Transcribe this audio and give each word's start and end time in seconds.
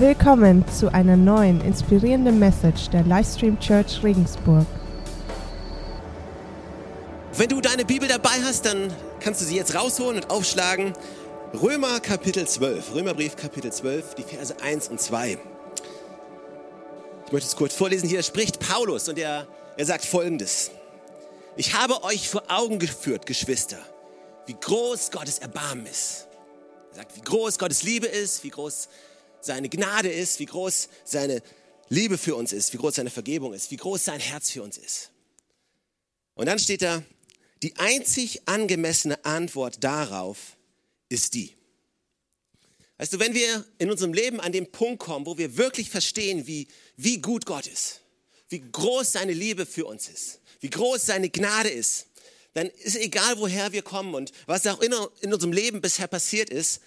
Willkommen 0.00 0.64
zu 0.68 0.94
einer 0.94 1.16
neuen 1.16 1.60
inspirierenden 1.60 2.38
Message 2.38 2.88
der 2.90 3.02
Livestream 3.02 3.58
Church 3.58 4.00
Regensburg. 4.04 4.64
Wenn 7.36 7.48
du 7.48 7.60
deine 7.60 7.84
Bibel 7.84 8.08
dabei 8.08 8.40
hast, 8.44 8.64
dann 8.64 8.94
kannst 9.18 9.40
du 9.40 9.44
sie 9.44 9.56
jetzt 9.56 9.74
rausholen 9.74 10.22
und 10.22 10.30
aufschlagen. 10.30 10.92
Römer 11.60 11.98
Kapitel 11.98 12.46
12, 12.46 12.94
Römerbrief 12.94 13.34
Kapitel 13.34 13.72
12, 13.72 14.14
die 14.14 14.22
Verse 14.22 14.54
1 14.62 14.86
und 14.86 15.00
2. 15.00 15.36
Ich 17.26 17.32
möchte 17.32 17.48
es 17.48 17.56
kurz 17.56 17.74
vorlesen. 17.74 18.08
Hier 18.08 18.22
spricht 18.22 18.60
Paulus 18.60 19.08
und 19.08 19.18
er, 19.18 19.48
er 19.76 19.84
sagt 19.84 20.04
folgendes. 20.04 20.70
Ich 21.56 21.74
habe 21.74 22.04
euch 22.04 22.28
vor 22.28 22.44
Augen 22.46 22.78
geführt, 22.78 23.26
Geschwister, 23.26 23.78
wie 24.46 24.54
groß 24.54 25.10
Gottes 25.10 25.40
Erbarmen 25.40 25.86
ist. 25.86 26.28
Er 26.92 26.98
sagt, 26.98 27.16
wie 27.16 27.20
groß 27.20 27.58
Gottes 27.58 27.82
Liebe 27.82 28.06
ist, 28.06 28.44
wie 28.44 28.50
groß 28.50 28.88
seine 29.40 29.68
Gnade 29.68 30.10
ist, 30.10 30.38
wie 30.38 30.46
groß 30.46 30.88
seine 31.04 31.42
Liebe 31.88 32.18
für 32.18 32.36
uns 32.36 32.52
ist, 32.52 32.72
wie 32.72 32.76
groß 32.76 32.96
seine 32.96 33.10
Vergebung 33.10 33.54
ist, 33.54 33.70
wie 33.70 33.76
groß 33.76 34.04
sein 34.04 34.20
Herz 34.20 34.50
für 34.50 34.62
uns 34.62 34.76
ist. 34.78 35.10
Und 36.34 36.46
dann 36.46 36.58
steht 36.58 36.82
da, 36.82 37.02
die 37.62 37.76
einzig 37.76 38.46
angemessene 38.46 39.24
Antwort 39.24 39.82
darauf 39.82 40.56
ist 41.08 41.34
die. 41.34 41.54
Weißt 42.98 43.12
du, 43.12 43.20
wenn 43.20 43.34
wir 43.34 43.64
in 43.78 43.90
unserem 43.90 44.12
Leben 44.12 44.40
an 44.40 44.52
den 44.52 44.70
Punkt 44.70 45.00
kommen, 45.00 45.26
wo 45.26 45.38
wir 45.38 45.56
wirklich 45.56 45.88
verstehen, 45.88 46.46
wie, 46.46 46.68
wie 46.96 47.20
gut 47.20 47.46
Gott 47.46 47.66
ist, 47.66 48.00
wie 48.48 48.60
groß 48.60 49.12
seine 49.12 49.32
Liebe 49.32 49.66
für 49.66 49.86
uns 49.86 50.08
ist, 50.08 50.40
wie 50.60 50.70
groß 50.70 51.06
seine 51.06 51.30
Gnade 51.30 51.68
ist, 51.68 52.06
dann 52.54 52.66
ist 52.66 52.96
egal, 52.96 53.38
woher 53.38 53.72
wir 53.72 53.82
kommen 53.82 54.14
und 54.14 54.32
was 54.46 54.66
auch 54.66 54.80
in, 54.80 54.92
in 55.20 55.32
unserem 55.32 55.52
Leben 55.52 55.80
bisher 55.80 56.08
passiert 56.08 56.50
ist 56.50 56.80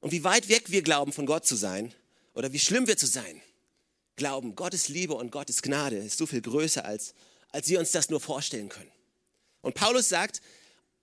und 0.00 0.12
wie 0.12 0.24
weit 0.24 0.48
weg 0.48 0.70
wir 0.70 0.82
glauben, 0.82 1.12
von 1.12 1.26
Gott 1.26 1.46
zu 1.46 1.56
sein 1.56 1.94
oder 2.34 2.52
wie 2.52 2.58
schlimm 2.58 2.86
wir 2.86 2.96
zu 2.96 3.06
sein, 3.06 3.40
glauben, 4.16 4.54
Gottes 4.54 4.88
Liebe 4.88 5.14
und 5.14 5.30
Gottes 5.30 5.62
Gnade 5.62 5.96
ist 5.96 6.18
so 6.18 6.26
viel 6.26 6.42
größer, 6.42 6.84
als, 6.84 7.14
als 7.50 7.68
wir 7.68 7.80
uns 7.80 7.92
das 7.92 8.10
nur 8.10 8.20
vorstellen 8.20 8.68
können. 8.68 8.90
Und 9.62 9.74
Paulus 9.74 10.08
sagt, 10.08 10.40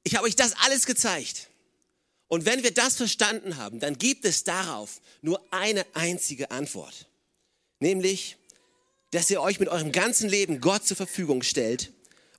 ich 0.04 0.16
habe 0.16 0.26
euch 0.28 0.36
das 0.36 0.54
alles 0.58 0.86
gezeigt. 0.86 1.50
Und 2.28 2.46
wenn 2.46 2.64
wir 2.64 2.74
das 2.74 2.96
verstanden 2.96 3.58
haben, 3.58 3.80
dann 3.80 3.98
gibt 3.98 4.26
es 4.26 4.44
darauf 4.44 5.02
nur 5.22 5.44
eine 5.52 5.86
einzige 5.94 6.52
Antwort. 6.52 7.08
Nämlich, 7.80 8.38
dass 9.12 9.30
ihr 9.30 9.42
euch 9.42 9.60
mit 9.60 9.70
eurem 9.70 9.92
ganzen 9.92 10.30
Leben 10.30 10.62
Gott 10.62 10.86
zur 10.86 10.98
Verfügung 10.98 11.44
stellt 11.44 11.92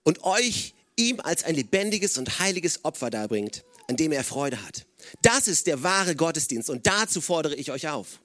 und 0.02 0.24
euch 0.24 0.74
ihm 0.96 1.20
als 1.20 1.44
ein 1.44 1.54
lebendiges 1.54 2.18
und 2.18 2.38
heiliges 2.38 2.84
Opfer 2.84 3.10
darbringt, 3.10 3.64
an 3.88 3.96
dem 3.96 4.12
er 4.12 4.24
Freude 4.24 4.62
hat. 4.64 4.86
Das 5.22 5.48
ist 5.48 5.66
der 5.66 5.82
wahre 5.82 6.16
Gottesdienst 6.16 6.70
und 6.70 6.86
dazu 6.86 7.20
fordere 7.20 7.54
ich 7.54 7.70
euch 7.70 7.88
auf. 7.88 8.20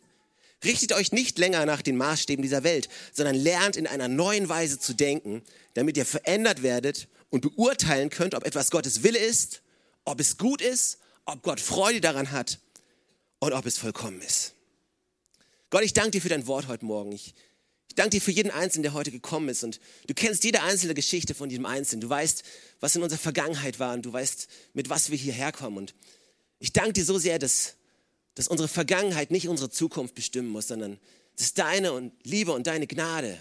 Richtet 0.63 0.93
euch 0.93 1.11
nicht 1.11 1.39
länger 1.39 1.65
nach 1.65 1.81
den 1.81 1.97
Maßstäben 1.97 2.43
dieser 2.43 2.63
Welt, 2.63 2.87
sondern 3.13 3.35
lernt 3.35 3.77
in 3.77 3.87
einer 3.87 4.07
neuen 4.07 4.47
Weise 4.47 4.79
zu 4.79 4.93
denken, 4.93 5.41
damit 5.73 5.97
ihr 5.97 6.05
verändert 6.05 6.61
werdet 6.61 7.07
und 7.29 7.41
beurteilen 7.41 8.09
könnt, 8.09 8.35
ob 8.35 8.45
etwas 8.45 8.69
Gottes 8.69 9.01
Wille 9.01 9.17
ist, 9.17 9.61
ob 10.05 10.19
es 10.19 10.37
gut 10.37 10.61
ist, 10.61 10.99
ob 11.25 11.41
Gott 11.41 11.59
Freude 11.59 12.01
daran 12.01 12.31
hat 12.31 12.59
und 13.39 13.53
ob 13.53 13.65
es 13.65 13.77
vollkommen 13.77 14.21
ist. 14.21 14.53
Gott, 15.71 15.83
ich 15.83 15.93
danke 15.93 16.11
dir 16.11 16.21
für 16.21 16.29
dein 16.29 16.45
Wort 16.47 16.67
heute 16.67 16.85
Morgen. 16.85 17.11
Ich, 17.11 17.33
ich 17.91 17.95
danke 17.95 18.11
dir 18.11 18.21
für 18.21 18.31
jeden 18.31 18.51
Einzelnen, 18.51 18.83
der 18.83 18.93
heute 18.93 19.11
gekommen 19.11 19.49
ist. 19.49 19.65
Und 19.65 19.81
du 20.07 20.13
kennst 20.13 20.45
jede 20.45 20.61
einzelne 20.61 20.93
Geschichte 20.93 21.35
von 21.35 21.49
jedem 21.49 21.65
Einzelnen. 21.65 21.99
Du 21.99 22.07
weißt, 22.07 22.41
was 22.79 22.95
in 22.95 23.03
unserer 23.03 23.19
Vergangenheit 23.19 23.79
war 23.79 23.93
und 23.93 24.05
du 24.05 24.13
weißt, 24.13 24.47
mit 24.73 24.87
was 24.87 25.11
wir 25.11 25.17
hierher 25.17 25.51
kommen. 25.51 25.75
Und 25.75 25.93
ich 26.59 26.71
danke 26.71 26.93
dir 26.93 27.03
so 27.03 27.17
sehr, 27.17 27.37
dass, 27.37 27.75
dass 28.33 28.47
unsere 28.47 28.69
Vergangenheit 28.69 29.29
nicht 29.29 29.49
unsere 29.49 29.69
Zukunft 29.69 30.15
bestimmen 30.15 30.47
muss, 30.47 30.69
sondern 30.69 31.01
dass 31.37 31.53
deine 31.53 31.91
und 31.91 32.13
Liebe 32.23 32.53
und 32.53 32.65
deine 32.65 32.87
Gnade 32.87 33.37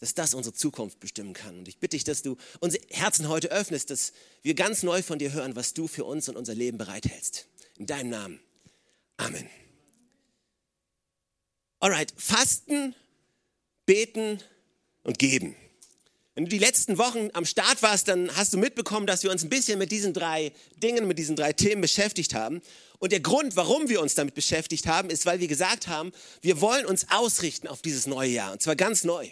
dass 0.00 0.12
das 0.12 0.34
unsere 0.34 0.54
Zukunft 0.54 1.00
bestimmen 1.00 1.32
kann. 1.32 1.56
Und 1.56 1.68
ich 1.68 1.78
bitte 1.78 1.96
dich, 1.96 2.04
dass 2.04 2.20
du 2.20 2.36
unsere 2.60 2.84
Herzen 2.90 3.28
heute 3.28 3.50
öffnest, 3.50 3.88
dass 3.88 4.12
wir 4.42 4.54
ganz 4.54 4.82
neu 4.82 5.02
von 5.02 5.18
dir 5.18 5.32
hören, 5.32 5.56
was 5.56 5.72
du 5.72 5.86
für 5.86 6.04
uns 6.04 6.28
und 6.28 6.36
unser 6.36 6.54
Leben 6.54 6.76
bereithältst. 6.76 7.46
In 7.78 7.86
deinem 7.86 8.10
Namen. 8.10 8.40
Amen. 9.16 9.48
Alright, 11.78 12.12
fasten, 12.18 12.94
beten 13.86 14.42
und 15.02 15.18
geben. 15.18 15.56
Wenn 16.34 16.46
du 16.46 16.50
die 16.50 16.58
letzten 16.58 16.98
Wochen 16.98 17.30
am 17.32 17.44
Start 17.44 17.80
warst, 17.82 18.08
dann 18.08 18.34
hast 18.36 18.52
du 18.52 18.58
mitbekommen, 18.58 19.06
dass 19.06 19.22
wir 19.22 19.30
uns 19.30 19.44
ein 19.44 19.50
bisschen 19.50 19.78
mit 19.78 19.92
diesen 19.92 20.12
drei 20.12 20.52
Dingen, 20.82 21.06
mit 21.06 21.18
diesen 21.18 21.36
drei 21.36 21.52
Themen 21.52 21.80
beschäftigt 21.80 22.34
haben. 22.34 22.60
Und 22.98 23.12
der 23.12 23.20
Grund, 23.20 23.54
warum 23.54 23.88
wir 23.88 24.00
uns 24.00 24.16
damit 24.16 24.34
beschäftigt 24.34 24.88
haben, 24.88 25.10
ist, 25.10 25.26
weil 25.26 25.38
wir 25.38 25.46
gesagt 25.46 25.86
haben, 25.86 26.10
wir 26.40 26.60
wollen 26.60 26.86
uns 26.86 27.06
ausrichten 27.10 27.68
auf 27.68 27.82
dieses 27.82 28.08
neue 28.08 28.30
Jahr. 28.30 28.52
Und 28.52 28.62
zwar 28.62 28.74
ganz 28.74 29.04
neu. 29.04 29.28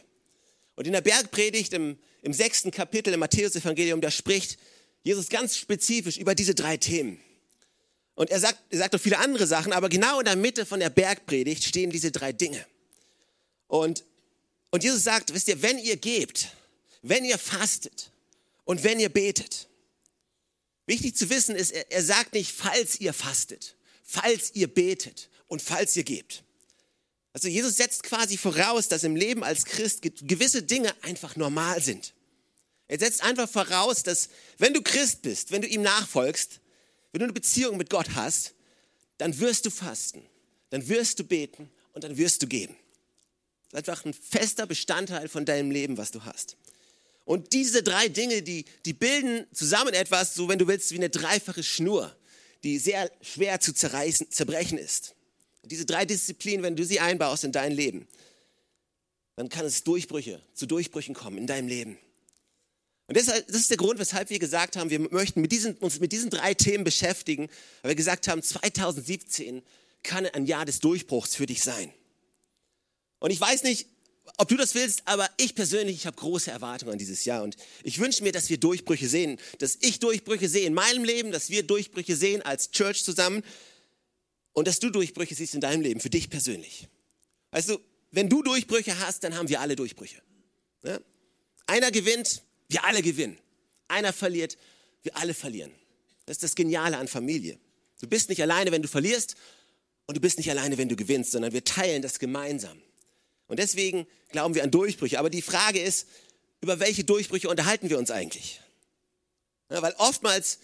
Und 0.77 0.87
in 0.87 0.93
der 0.93 1.01
Bergpredigt 1.01 1.73
im, 1.73 1.99
im 2.23 2.33
sechsten 2.33 2.71
Kapitel 2.71 3.13
im 3.13 3.21
Matthäus-Evangelium, 3.21 4.01
da 4.01 4.11
spricht 4.11 4.59
Jesus 5.03 5.29
ganz 5.29 5.57
spezifisch 5.57 6.19
über 6.19 6.37
diese 6.37 6.55
drei 6.55 6.77
Themen. 6.77 7.21
Und 8.15 8.31
er 8.31 8.39
sagt, 8.39 8.59
er 8.71 8.79
sagt 8.79 8.95
auch 8.95 9.01
viele 9.01 9.19
andere 9.19 9.49
Sachen, 9.49 9.73
aber 9.73 9.89
genau 9.89 10.21
in 10.21 10.27
der 10.27 10.37
Mitte 10.37 10.67
von 10.67 10.79
der 10.79 10.91
Bergpredigt 10.91 11.65
stehen 11.65 11.91
diese 11.91 12.13
drei 12.13 12.33
Dinge. 12.33 12.65
Und, 13.67 14.05
und 14.73 14.83
Jesus 14.83 15.05
sagt, 15.05 15.35
wisst 15.35 15.49
ihr, 15.49 15.61
wenn 15.61 15.79
ihr 15.79 15.97
gebt, 15.97 16.49
wenn 17.03 17.25
ihr 17.27 17.37
fastet 17.37 18.11
und 18.65 18.83
wenn 18.83 18.99
ihr 18.99 19.11
betet, 19.11 19.69
wichtig 20.87 21.15
zu 21.15 21.29
wissen 21.29 21.55
ist, 21.55 21.73
er, 21.73 21.93
er 21.93 22.03
sagt 22.03 22.33
nicht, 22.33 22.51
falls 22.53 22.99
ihr 22.99 23.13
fastet, 23.13 23.77
falls 24.03 24.51
ihr 24.55 24.73
betet 24.73 25.29
und 25.47 25.61
falls 25.61 25.95
ihr 25.95 26.05
gebt. 26.05 26.43
Also 27.35 27.49
Jesus 27.49 27.77
setzt 27.77 28.03
quasi 28.03 28.39
voraus, 28.39 28.89
dass 28.89 29.05
im 29.05 29.15
Leben 29.15 29.45
als 29.45 29.67
Christ 29.67 30.01
gewisse 30.03 30.63
Dinge 30.63 30.95
einfach 31.03 31.37
normal 31.37 31.83
sind. 31.83 32.15
Er 32.89 32.99
setzt 32.99 33.23
einfach 33.23 33.51
voraus, 33.51 34.03
dass 34.03 34.31
wenn 34.57 34.73
du 34.73 34.81
Christ 34.81 35.21
bist, 35.21 35.51
wenn 35.51 35.61
du 35.61 35.69
ihm 35.69 35.83
nachfolgst, 35.83 36.61
wenn 37.13 37.19
du 37.19 37.25
eine 37.25 37.33
Beziehung 37.35 37.77
mit 37.77 37.91
Gott 37.91 38.15
hast, 38.15 38.55
dann 39.19 39.39
wirst 39.39 39.67
du 39.67 39.71
fasten, 39.71 40.25
dann 40.71 40.89
wirst 40.89 41.19
du 41.19 41.25
beten 41.25 41.71
und 41.93 42.05
dann 42.05 42.17
wirst 42.17 42.43
du 42.43 42.47
geben. 42.47 42.75
Das 43.73 43.83
ist 43.83 43.89
einfach 43.89 44.05
ein 44.05 44.15
fester 44.15 44.67
Bestandteil 44.67 45.29
von 45.29 45.45
deinem 45.45 45.71
Leben, 45.71 45.97
was 45.97 46.11
du 46.11 46.25
hast. 46.25 46.57
Und 47.25 47.53
diese 47.53 47.83
drei 47.83 48.09
Dinge, 48.09 48.43
die, 48.43 48.65
die 48.85 48.93
bilden 48.93 49.47
zusammen 49.53 49.95
etwas, 49.95 50.35
so 50.35 50.49
wenn 50.49 50.59
du 50.59 50.67
willst, 50.67 50.91
wie 50.93 50.97
eine 50.97 51.11
dreifache 51.11 51.63
Schnur, 51.63 52.15
die 52.63 52.79
sehr 52.79 53.11
schwer 53.23 53.61
zu 53.61 53.73
zerreißen, 53.73 54.31
zerbrechen 54.31 54.79
ist. 54.79 55.15
Diese 55.65 55.87
drei 55.87 56.05
Disziplinen, 56.05 56.63
wenn 56.63 56.77
du 56.77 56.85
sie 56.85 57.01
einbaust 57.01 57.45
in 57.45 57.53
dein 57.53 57.73
Leben, 57.73 58.07
dann 59.37 59.49
kann 59.49 59.65
es 59.65 59.85
Durchbrüche, 59.85 60.43
zu 60.55 60.67
Durchbrüchen 60.67 61.15
kommen 61.15 61.39
in 61.39 61.47
deinem 61.47 61.69
Leben. 61.69 61.99
Und 63.07 63.17
das 63.17 63.29
ist 63.29 63.71
der 63.71 63.77
Grund, 63.77 63.99
weshalb 63.99 64.31
wir 64.31 64.39
gesagt 64.39 64.77
haben, 64.77 64.91
wir 64.91 65.01
möchten 65.01 65.41
mit 65.41 65.53
diesen, 65.53 65.75
uns 65.77 66.01
mit 66.01 66.13
diesen 66.13 66.31
drei 66.31 66.55
Themen 66.55 66.85
beschäftigen, 66.85 67.49
weil 67.83 67.91
wir 67.91 67.97
gesagt 67.97 68.29
haben, 68.29 68.43
2017 68.43 69.63
kann 70.03 70.27
ein 70.27 70.47
Jahr 70.47 70.65
des 70.65 70.81
Durchbruchs 70.81 71.35
für 71.35 71.47
dich 71.47 71.63
sein. 71.63 71.93
Und 73.23 73.31
ich 73.31 73.41
weiß 73.41 73.63
nicht, 73.63 73.87
ob 74.37 74.49
du 74.49 74.57
das 74.57 74.75
willst, 74.75 75.03
aber 75.05 75.29
ich 75.37 75.55
persönlich, 75.55 75.97
ich 75.97 76.07
habe 76.07 76.17
große 76.17 76.51
Erwartungen 76.51 76.93
an 76.93 76.99
dieses 76.99 77.25
Jahr 77.25 77.43
und 77.43 77.57
ich 77.83 77.99
wünsche 77.99 78.23
mir, 78.23 78.33
dass 78.33 78.51
wir 78.51 78.59
Durchbrüche 78.59 79.09
sehen, 79.09 79.39
dass 79.59 79.79
ich 79.81 80.01
Durchbrüche 80.01 80.49
sehe 80.49 80.67
in 80.67 80.75
meinem 80.75 81.05
Leben, 81.05 81.33
dass 81.33 81.49
wir 81.51 81.63
Durchbrüche 81.63 82.17
sehen 82.17 82.43
als 82.43 82.71
Church 82.71 83.05
zusammen, 83.05 83.43
und 84.53 84.69
dass 84.69 84.79
du 84.79 84.91
Durchbrüche 84.91 85.35
siehst 85.35 85.55
in 85.55 85.61
deinem 85.61 85.81
Leben, 85.81 86.01
für 86.01 86.11
dich 86.11 86.31
persönlich. 86.31 86.89
Weißt 87.51 87.71
du, 87.71 87.79
wenn 88.11 88.29
du 88.29 88.43
Durchbrüche 88.43 88.99
hast, 88.99 89.25
dann 89.25 89.35
haben 89.35 89.49
wir 89.49 89.61
alle 89.61 89.77
Durchbrüche. 89.77 90.21
Ja? 90.85 91.01
Einer 91.67 91.91
gewinnt, 91.91 92.43
wir 92.69 92.85
alle 92.85 93.03
gewinnen. 93.03 93.39
Einer 93.89 94.13
verliert, 94.13 94.59
wir 95.03 95.17
alle 95.17 95.35
verlieren. 95.35 95.73
Das 96.27 96.37
ist 96.37 96.43
das 96.43 96.55
Geniale 96.55 96.99
an 96.99 97.09
Familie. 97.09 97.59
Du 98.01 98.07
bist 98.07 98.29
nicht 98.29 98.43
alleine, 98.43 98.73
wenn 98.73 98.83
du 98.83 98.89
verlierst 98.89 99.37
und 100.07 100.17
du 100.17 100.21
bist 100.21 100.39
nicht 100.39 100.51
alleine, 100.51 100.77
wenn 100.77 100.89
du 100.89 100.97
gewinnst, 100.97 101.33
sondern 101.33 101.53
wir 101.53 101.65
teilen 101.65 102.03
das 102.03 102.19
gemeinsam. 102.19 102.81
Und 103.53 103.59
deswegen 103.59 104.07
glauben 104.31 104.55
wir 104.55 104.63
an 104.63 104.71
Durchbrüche. 104.71 105.19
Aber 105.19 105.29
die 105.29 105.43
Frage 105.43 105.79
ist, 105.79 106.09
über 106.63 106.81
welche 106.81 107.05
Durchbrüche 107.05 107.51
unterhalten 107.51 107.91
wir 107.91 107.99
uns 107.99 108.11
eigentlich? 108.11 108.63
Ja, 109.69 109.83
weil 109.83 109.93
oftmals, 109.99 110.59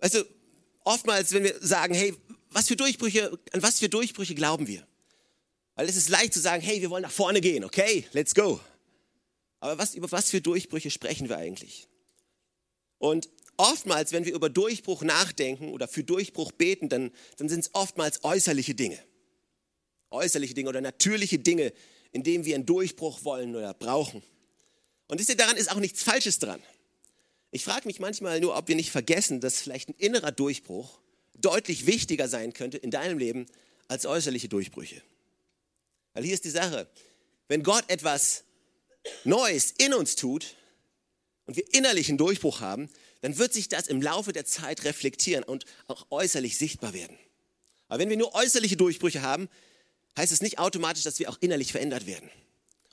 weißt 0.00 0.26
oftmals, 0.84 1.32
wenn 1.32 1.44
wir 1.44 1.56
sagen, 1.62 1.94
hey, 1.94 2.14
was 2.50 2.68
für 2.68 2.76
Durchbrüche, 2.76 3.38
an 3.52 3.62
was 3.62 3.78
für 3.78 3.88
Durchbrüche 3.88 4.34
glauben 4.34 4.66
wir? 4.66 4.86
Weil 5.74 5.88
es 5.88 5.96
ist 5.96 6.10
leicht 6.10 6.34
zu 6.34 6.40
sagen, 6.40 6.62
hey, 6.62 6.82
wir 6.82 6.90
wollen 6.90 7.04
nach 7.04 7.10
vorne 7.10 7.40
gehen, 7.40 7.64
okay, 7.64 8.06
let's 8.12 8.34
go. 8.34 8.60
Aber 9.60 9.78
was, 9.78 9.94
über 9.94 10.12
was 10.12 10.28
für 10.28 10.42
Durchbrüche 10.42 10.90
sprechen 10.90 11.30
wir 11.30 11.38
eigentlich? 11.38 11.88
Und 12.98 13.30
oftmals, 13.56 14.12
wenn 14.12 14.26
wir 14.26 14.34
über 14.34 14.50
Durchbruch 14.50 15.02
nachdenken 15.02 15.72
oder 15.72 15.88
für 15.88 16.04
Durchbruch 16.04 16.52
beten, 16.52 16.90
dann, 16.90 17.10
dann 17.38 17.48
sind 17.48 17.60
es 17.60 17.74
oftmals 17.74 18.22
äußerliche 18.22 18.74
Dinge. 18.74 18.98
Äußerliche 20.10 20.52
Dinge 20.52 20.68
oder 20.68 20.82
natürliche 20.82 21.38
Dinge, 21.38 21.72
in 22.14 22.22
denen 22.22 22.44
wir 22.44 22.54
einen 22.54 22.64
Durchbruch 22.64 23.24
wollen 23.24 23.54
oder 23.56 23.74
brauchen. 23.74 24.22
Und 25.08 25.18
wisst 25.18 25.30
ihr, 25.30 25.36
daran 25.36 25.56
ist 25.56 25.70
auch 25.70 25.80
nichts 25.80 26.02
Falsches 26.02 26.38
dran. 26.38 26.62
Ich 27.50 27.64
frage 27.64 27.86
mich 27.86 27.98
manchmal 27.98 28.40
nur, 28.40 28.56
ob 28.56 28.68
wir 28.68 28.76
nicht 28.76 28.92
vergessen, 28.92 29.40
dass 29.40 29.60
vielleicht 29.60 29.88
ein 29.88 29.96
innerer 29.98 30.30
Durchbruch 30.30 31.00
deutlich 31.34 31.86
wichtiger 31.86 32.28
sein 32.28 32.52
könnte 32.52 32.78
in 32.78 32.92
deinem 32.92 33.18
Leben 33.18 33.46
als 33.88 34.06
äußerliche 34.06 34.48
Durchbrüche. 34.48 35.02
Weil 36.12 36.22
hier 36.22 36.34
ist 36.34 36.44
die 36.44 36.50
Sache, 36.50 36.88
wenn 37.48 37.64
Gott 37.64 37.84
etwas 37.88 38.44
Neues 39.24 39.72
in 39.72 39.92
uns 39.92 40.14
tut 40.14 40.54
und 41.46 41.56
wir 41.56 41.74
innerlichen 41.74 42.16
Durchbruch 42.16 42.60
haben, 42.60 42.88
dann 43.22 43.38
wird 43.38 43.52
sich 43.52 43.68
das 43.68 43.88
im 43.88 44.00
Laufe 44.00 44.32
der 44.32 44.44
Zeit 44.44 44.84
reflektieren 44.84 45.42
und 45.42 45.64
auch 45.88 46.06
äußerlich 46.10 46.56
sichtbar 46.58 46.94
werden. 46.94 47.18
Aber 47.88 47.98
wenn 47.98 48.08
wir 48.08 48.16
nur 48.16 48.34
äußerliche 48.36 48.76
Durchbrüche 48.76 49.22
haben, 49.22 49.48
heißt 50.16 50.32
es 50.32 50.42
nicht 50.42 50.58
automatisch, 50.58 51.02
dass 51.02 51.18
wir 51.18 51.28
auch 51.30 51.38
innerlich 51.40 51.72
verändert 51.72 52.06
werden. 52.06 52.30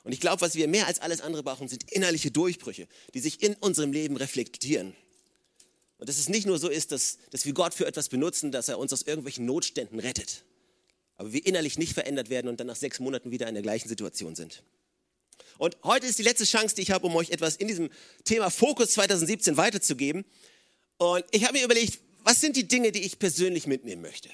Und 0.04 0.12
ich 0.12 0.20
glaube, 0.20 0.40
was 0.40 0.54
wir 0.54 0.66
mehr 0.66 0.86
als 0.86 1.00
alles 1.00 1.20
andere 1.20 1.42
brauchen, 1.42 1.68
sind 1.68 1.90
innerliche 1.92 2.30
Durchbrüche, 2.30 2.88
die 3.14 3.20
sich 3.20 3.42
in 3.42 3.54
unserem 3.54 3.92
Leben 3.92 4.16
reflektieren. 4.16 4.96
Und 5.98 6.08
dass 6.08 6.18
es 6.18 6.28
nicht 6.28 6.46
nur 6.46 6.58
so 6.58 6.68
ist, 6.68 6.90
dass, 6.90 7.18
dass 7.30 7.46
wir 7.46 7.52
Gott 7.52 7.74
für 7.74 7.86
etwas 7.86 8.08
benutzen, 8.08 8.50
dass 8.50 8.68
er 8.68 8.78
uns 8.78 8.92
aus 8.92 9.02
irgendwelchen 9.02 9.46
Notständen 9.46 10.00
rettet, 10.00 10.42
aber 11.16 11.32
wir 11.32 11.46
innerlich 11.46 11.78
nicht 11.78 11.92
verändert 11.94 12.28
werden 12.30 12.48
und 12.48 12.58
dann 12.58 12.66
nach 12.66 12.76
sechs 12.76 12.98
Monaten 12.98 13.30
wieder 13.30 13.46
in 13.46 13.54
der 13.54 13.62
gleichen 13.62 13.88
Situation 13.88 14.34
sind. 14.34 14.64
Und 15.58 15.76
heute 15.84 16.06
ist 16.06 16.18
die 16.18 16.24
letzte 16.24 16.44
Chance, 16.44 16.74
die 16.74 16.82
ich 16.82 16.90
habe, 16.90 17.06
um 17.06 17.14
euch 17.14 17.30
etwas 17.30 17.54
in 17.54 17.68
diesem 17.68 17.88
Thema 18.24 18.50
Fokus 18.50 18.90
2017 18.90 19.56
weiterzugeben. 19.56 20.24
Und 20.96 21.24
ich 21.30 21.44
habe 21.44 21.58
mir 21.58 21.64
überlegt, 21.64 22.00
was 22.24 22.40
sind 22.40 22.56
die 22.56 22.66
Dinge, 22.66 22.90
die 22.90 23.02
ich 23.02 23.20
persönlich 23.20 23.68
mitnehmen 23.68 24.02
möchte? 24.02 24.28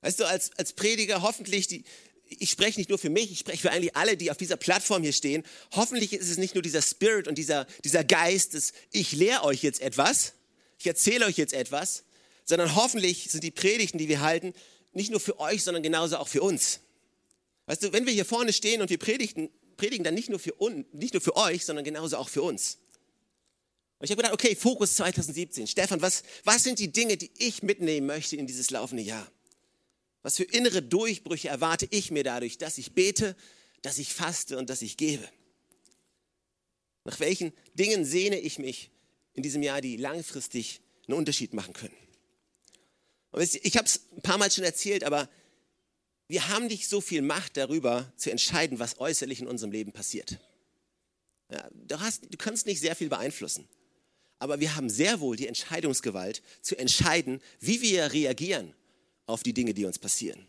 Weißt 0.00 0.20
du, 0.20 0.24
als, 0.24 0.52
als 0.56 0.72
Prediger 0.72 1.22
hoffentlich, 1.22 1.66
die, 1.66 1.84
ich 2.28 2.50
spreche 2.50 2.78
nicht 2.78 2.90
nur 2.90 2.98
für 2.98 3.10
mich, 3.10 3.30
ich 3.30 3.38
spreche 3.38 3.62
für 3.62 3.70
eigentlich 3.70 3.96
alle, 3.96 4.16
die 4.16 4.30
auf 4.30 4.36
dieser 4.36 4.56
Plattform 4.56 5.02
hier 5.02 5.12
stehen. 5.12 5.44
Hoffentlich 5.72 6.12
ist 6.12 6.28
es 6.28 6.38
nicht 6.38 6.54
nur 6.54 6.62
dieser 6.62 6.82
Spirit 6.82 7.28
und 7.28 7.36
dieser, 7.38 7.66
dieser 7.84 8.04
Geist, 8.04 8.54
dass 8.54 8.72
ich 8.92 9.12
lehre 9.12 9.44
euch 9.44 9.62
jetzt 9.62 9.80
etwas, 9.80 10.34
ich 10.78 10.86
erzähle 10.86 11.26
euch 11.26 11.36
jetzt 11.36 11.54
etwas, 11.54 12.04
sondern 12.44 12.74
hoffentlich 12.74 13.30
sind 13.30 13.42
die 13.42 13.50
Predigten, 13.50 13.98
die 13.98 14.08
wir 14.08 14.20
halten, 14.20 14.52
nicht 14.92 15.10
nur 15.10 15.20
für 15.20 15.38
euch, 15.40 15.62
sondern 15.62 15.82
genauso 15.82 16.16
auch 16.16 16.28
für 16.28 16.42
uns. 16.42 16.80
Weißt 17.66 17.82
du, 17.82 17.92
wenn 17.92 18.06
wir 18.06 18.12
hier 18.12 18.24
vorne 18.24 18.52
stehen 18.52 18.80
und 18.80 18.90
wir 18.90 18.98
predigten, 18.98 19.50
predigen 19.76 20.04
dann 20.04 20.14
nicht 20.14 20.30
nur 20.30 20.38
für, 20.38 20.60
un, 20.60 20.86
nicht 20.92 21.14
nur 21.14 21.20
für 21.20 21.36
euch, 21.36 21.64
sondern 21.64 21.84
genauso 21.84 22.16
auch 22.16 22.28
für 22.28 22.42
uns. 22.42 22.78
Und 23.98 24.04
ich 24.04 24.10
habe 24.10 24.22
gedacht, 24.22 24.34
okay, 24.34 24.54
Fokus 24.54 24.94
2017. 24.96 25.66
Stefan, 25.66 26.02
was, 26.02 26.22
was 26.44 26.62
sind 26.62 26.78
die 26.78 26.92
Dinge, 26.92 27.16
die 27.16 27.30
ich 27.38 27.62
mitnehmen 27.62 28.06
möchte 28.06 28.36
in 28.36 28.46
dieses 28.46 28.70
laufende 28.70 29.02
Jahr? 29.02 29.30
Was 30.26 30.38
für 30.38 30.42
innere 30.42 30.82
Durchbrüche 30.82 31.46
erwarte 31.46 31.86
ich 31.92 32.10
mir 32.10 32.24
dadurch, 32.24 32.58
dass 32.58 32.78
ich 32.78 32.94
bete, 32.94 33.36
dass 33.82 33.98
ich 33.98 34.12
faste 34.12 34.58
und 34.58 34.70
dass 34.70 34.82
ich 34.82 34.96
gebe? 34.96 35.22
Nach 37.04 37.20
welchen 37.20 37.52
Dingen 37.74 38.04
sehne 38.04 38.40
ich 38.40 38.58
mich 38.58 38.90
in 39.34 39.44
diesem 39.44 39.62
Jahr, 39.62 39.80
die 39.80 39.96
langfristig 39.96 40.80
einen 41.06 41.16
Unterschied 41.16 41.54
machen 41.54 41.74
können? 41.74 41.94
ich 43.36 43.76
habe 43.76 43.86
es 43.86 44.00
ein 44.16 44.22
paar 44.22 44.36
Mal 44.36 44.50
schon 44.50 44.64
erzählt, 44.64 45.04
aber 45.04 45.30
wir 46.26 46.48
haben 46.48 46.66
nicht 46.66 46.88
so 46.88 47.00
viel 47.00 47.22
Macht 47.22 47.56
darüber 47.56 48.12
zu 48.16 48.32
entscheiden, 48.32 48.80
was 48.80 48.98
äußerlich 48.98 49.38
in 49.42 49.46
unserem 49.46 49.70
Leben 49.70 49.92
passiert. 49.92 50.40
Ja, 51.52 51.70
du, 51.72 52.00
hast, 52.00 52.24
du 52.34 52.36
kannst 52.36 52.66
nicht 52.66 52.80
sehr 52.80 52.96
viel 52.96 53.10
beeinflussen. 53.10 53.68
Aber 54.40 54.58
wir 54.58 54.74
haben 54.74 54.90
sehr 54.90 55.20
wohl 55.20 55.36
die 55.36 55.46
Entscheidungsgewalt 55.46 56.42
zu 56.62 56.76
entscheiden, 56.76 57.40
wie 57.60 57.80
wir 57.80 58.12
reagieren 58.12 58.74
auf 59.26 59.42
die 59.42 59.52
Dinge, 59.52 59.74
die 59.74 59.84
uns 59.84 59.98
passieren. 59.98 60.46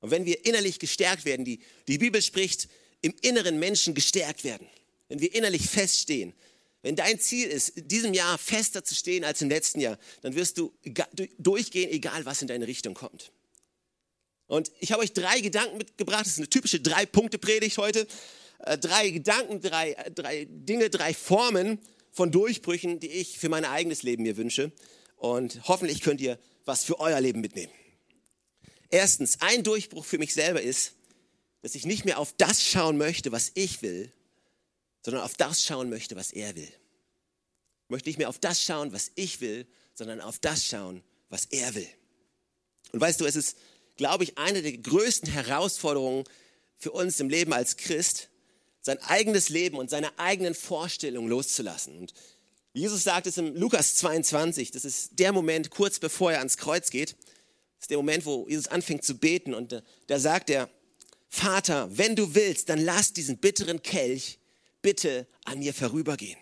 Und 0.00 0.10
wenn 0.10 0.24
wir 0.24 0.44
innerlich 0.44 0.78
gestärkt 0.78 1.24
werden, 1.24 1.44
die, 1.44 1.60
die 1.88 1.98
Bibel 1.98 2.22
spricht, 2.22 2.68
im 3.00 3.14
inneren 3.22 3.58
Menschen 3.58 3.94
gestärkt 3.94 4.44
werden, 4.44 4.66
wenn 5.08 5.20
wir 5.20 5.34
innerlich 5.34 5.68
feststehen, 5.68 6.34
wenn 6.82 6.96
dein 6.96 7.18
Ziel 7.18 7.48
ist, 7.48 7.70
in 7.70 7.88
diesem 7.88 8.12
Jahr 8.12 8.36
fester 8.36 8.84
zu 8.84 8.94
stehen 8.94 9.24
als 9.24 9.40
im 9.40 9.48
letzten 9.48 9.80
Jahr, 9.80 9.98
dann 10.20 10.34
wirst 10.34 10.58
du 10.58 10.72
durchgehen, 11.38 11.90
egal 11.90 12.26
was 12.26 12.42
in 12.42 12.48
deine 12.48 12.66
Richtung 12.66 12.94
kommt. 12.94 13.32
Und 14.46 14.70
ich 14.80 14.92
habe 14.92 15.02
euch 15.02 15.12
drei 15.12 15.40
Gedanken 15.40 15.78
mitgebracht. 15.78 16.26
Das 16.26 16.32
ist 16.32 16.38
eine 16.38 16.50
typische 16.50 16.80
Drei-Punkte-Predigt 16.80 17.78
heute. 17.78 18.06
Äh, 18.58 18.76
drei 18.78 19.10
Gedanken, 19.10 19.60
drei, 19.60 19.92
äh, 19.92 20.10
drei 20.10 20.46
Dinge, 20.48 20.90
drei 20.90 21.14
Formen 21.14 21.78
von 22.12 22.30
Durchbrüchen, 22.30 23.00
die 23.00 23.08
ich 23.08 23.38
für 23.38 23.48
mein 23.48 23.64
eigenes 23.64 24.02
Leben 24.02 24.22
mir 24.22 24.36
wünsche. 24.36 24.70
Und 25.16 25.66
hoffentlich 25.66 26.02
könnt 26.02 26.20
ihr 26.20 26.38
was 26.64 26.84
für 26.84 27.00
euer 27.00 27.20
Leben 27.20 27.40
mitnehmen. 27.40 27.72
Erstens, 28.90 29.40
ein 29.40 29.62
Durchbruch 29.62 30.04
für 30.04 30.18
mich 30.18 30.34
selber 30.34 30.62
ist, 30.62 30.92
dass 31.62 31.74
ich 31.74 31.86
nicht 31.86 32.04
mehr 32.04 32.18
auf 32.18 32.34
das 32.36 32.62
schauen 32.62 32.96
möchte, 32.96 33.32
was 33.32 33.50
ich 33.54 33.82
will, 33.82 34.12
sondern 35.02 35.22
auf 35.22 35.34
das 35.34 35.64
schauen 35.64 35.90
möchte, 35.90 36.16
was 36.16 36.32
er 36.32 36.54
will. 36.54 36.72
Ich 37.84 37.90
möchte 37.90 38.08
nicht 38.08 38.18
mehr 38.18 38.28
auf 38.28 38.38
das 38.38 38.62
schauen, 38.62 38.92
was 38.92 39.12
ich 39.14 39.40
will, 39.40 39.66
sondern 39.94 40.20
auf 40.20 40.38
das 40.38 40.64
schauen, 40.64 41.02
was 41.28 41.46
er 41.46 41.74
will. 41.74 41.88
Und 42.92 43.00
weißt 43.00 43.20
du, 43.20 43.26
es 43.26 43.36
ist, 43.36 43.56
glaube 43.96 44.24
ich, 44.24 44.38
eine 44.38 44.62
der 44.62 44.76
größten 44.76 45.30
Herausforderungen 45.30 46.24
für 46.76 46.92
uns 46.92 47.20
im 47.20 47.28
Leben 47.28 47.52
als 47.52 47.76
Christ, 47.76 48.28
sein 48.80 48.98
eigenes 49.02 49.48
Leben 49.48 49.76
und 49.76 49.90
seine 49.90 50.18
eigenen 50.18 50.54
Vorstellungen 50.54 51.28
loszulassen. 51.28 51.96
Und 51.96 52.14
Jesus 52.74 53.04
sagt 53.04 53.28
es 53.28 53.38
im 53.38 53.54
Lukas 53.54 53.94
22, 53.96 54.72
das 54.72 54.84
ist 54.84 55.18
der 55.18 55.32
Moment 55.32 55.70
kurz 55.70 56.00
bevor 56.00 56.32
er 56.32 56.38
ans 56.38 56.56
Kreuz 56.56 56.90
geht. 56.90 57.12
Das 57.12 57.84
ist 57.84 57.90
der 57.90 57.98
Moment, 57.98 58.26
wo 58.26 58.48
Jesus 58.48 58.66
anfängt 58.66 59.04
zu 59.04 59.16
beten 59.16 59.54
und 59.54 59.82
da 60.08 60.18
sagt 60.18 60.50
er, 60.50 60.68
Vater, 61.28 61.88
wenn 61.96 62.16
du 62.16 62.34
willst, 62.34 62.68
dann 62.68 62.80
lass 62.84 63.12
diesen 63.12 63.38
bitteren 63.38 63.82
Kelch 63.82 64.40
bitte 64.82 65.26
an 65.44 65.60
mir 65.60 65.72
vorübergehen. 65.72 66.38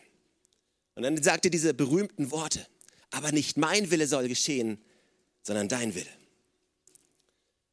Und 0.94 1.02
dann 1.02 1.22
sagt 1.22 1.44
er 1.44 1.50
diese 1.50 1.74
berühmten 1.74 2.30
Worte, 2.30 2.66
aber 3.10 3.30
nicht 3.30 3.58
mein 3.58 3.90
Wille 3.90 4.06
soll 4.06 4.28
geschehen, 4.28 4.82
sondern 5.42 5.68
dein 5.68 5.94
Wille. 5.94 6.10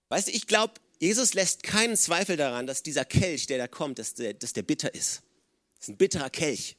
Weißt 0.10 0.28
du, 0.28 0.32
ich 0.32 0.48
glaube, 0.48 0.74
Jesus 1.00 1.34
lässt 1.34 1.64
keinen 1.64 1.96
Zweifel 1.96 2.36
daran, 2.36 2.68
dass 2.68 2.84
dieser 2.84 3.06
Kelch, 3.06 3.48
der 3.48 3.58
da 3.58 3.68
kommt, 3.68 4.00
dass 4.00 4.16
der, 4.16 4.34
dass 4.34 4.52
der 4.52 4.64
bitter 4.64 4.94
ist. 4.94 5.22
Das 5.76 5.88
ist 5.88 5.90
ein 5.90 5.98
bitterer 5.98 6.30
Kelch. 6.30 6.76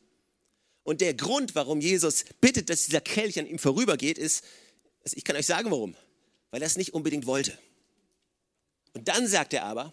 Und 0.83 1.01
der 1.01 1.15
Grund, 1.15 1.55
warum 1.55 1.81
Jesus 1.81 2.25
bittet, 2.41 2.71
dass 2.71 2.87
dieser 2.87 3.01
Kelch 3.01 3.39
an 3.39 3.47
ihm 3.47 3.59
vorübergeht, 3.59 4.19
ist, 4.19 4.45
ich 5.05 5.25
kann 5.25 5.37
euch 5.37 5.47
sagen 5.47 5.71
warum, 5.71 5.95
weil 6.51 6.63
er 6.63 6.67
es 6.67 6.77
nicht 6.77 6.95
unbedingt 6.95 7.27
wollte. 7.27 7.57
Und 8.93 9.09
dann 9.09 9.27
sagt 9.27 9.53
er 9.55 9.65
aber, 9.65 9.93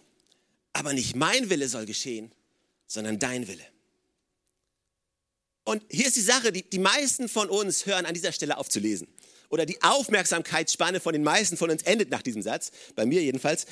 aber 0.72 0.92
nicht 0.92 1.14
mein 1.14 1.50
Wille 1.50 1.68
soll 1.68 1.86
geschehen, 1.86 2.32
sondern 2.86 3.18
dein 3.18 3.48
Wille. 3.48 3.64
Und 5.64 5.82
hier 5.90 6.06
ist 6.06 6.16
die 6.16 6.22
Sache, 6.22 6.50
die, 6.50 6.62
die 6.62 6.78
meisten 6.78 7.28
von 7.28 7.50
uns 7.50 7.84
hören 7.84 8.06
an 8.06 8.14
dieser 8.14 8.32
Stelle 8.32 8.56
auf 8.56 8.70
zu 8.70 8.80
lesen. 8.80 9.06
Oder 9.50 9.66
die 9.66 9.82
Aufmerksamkeitsspanne 9.82 11.00
von 11.00 11.12
den 11.12 11.22
meisten 11.22 11.56
von 11.56 11.70
uns 11.70 11.82
endet 11.82 12.10
nach 12.10 12.22
diesem 12.22 12.42
Satz, 12.42 12.70
bei 12.94 13.06
mir 13.06 13.22
jedenfalls. 13.22 13.66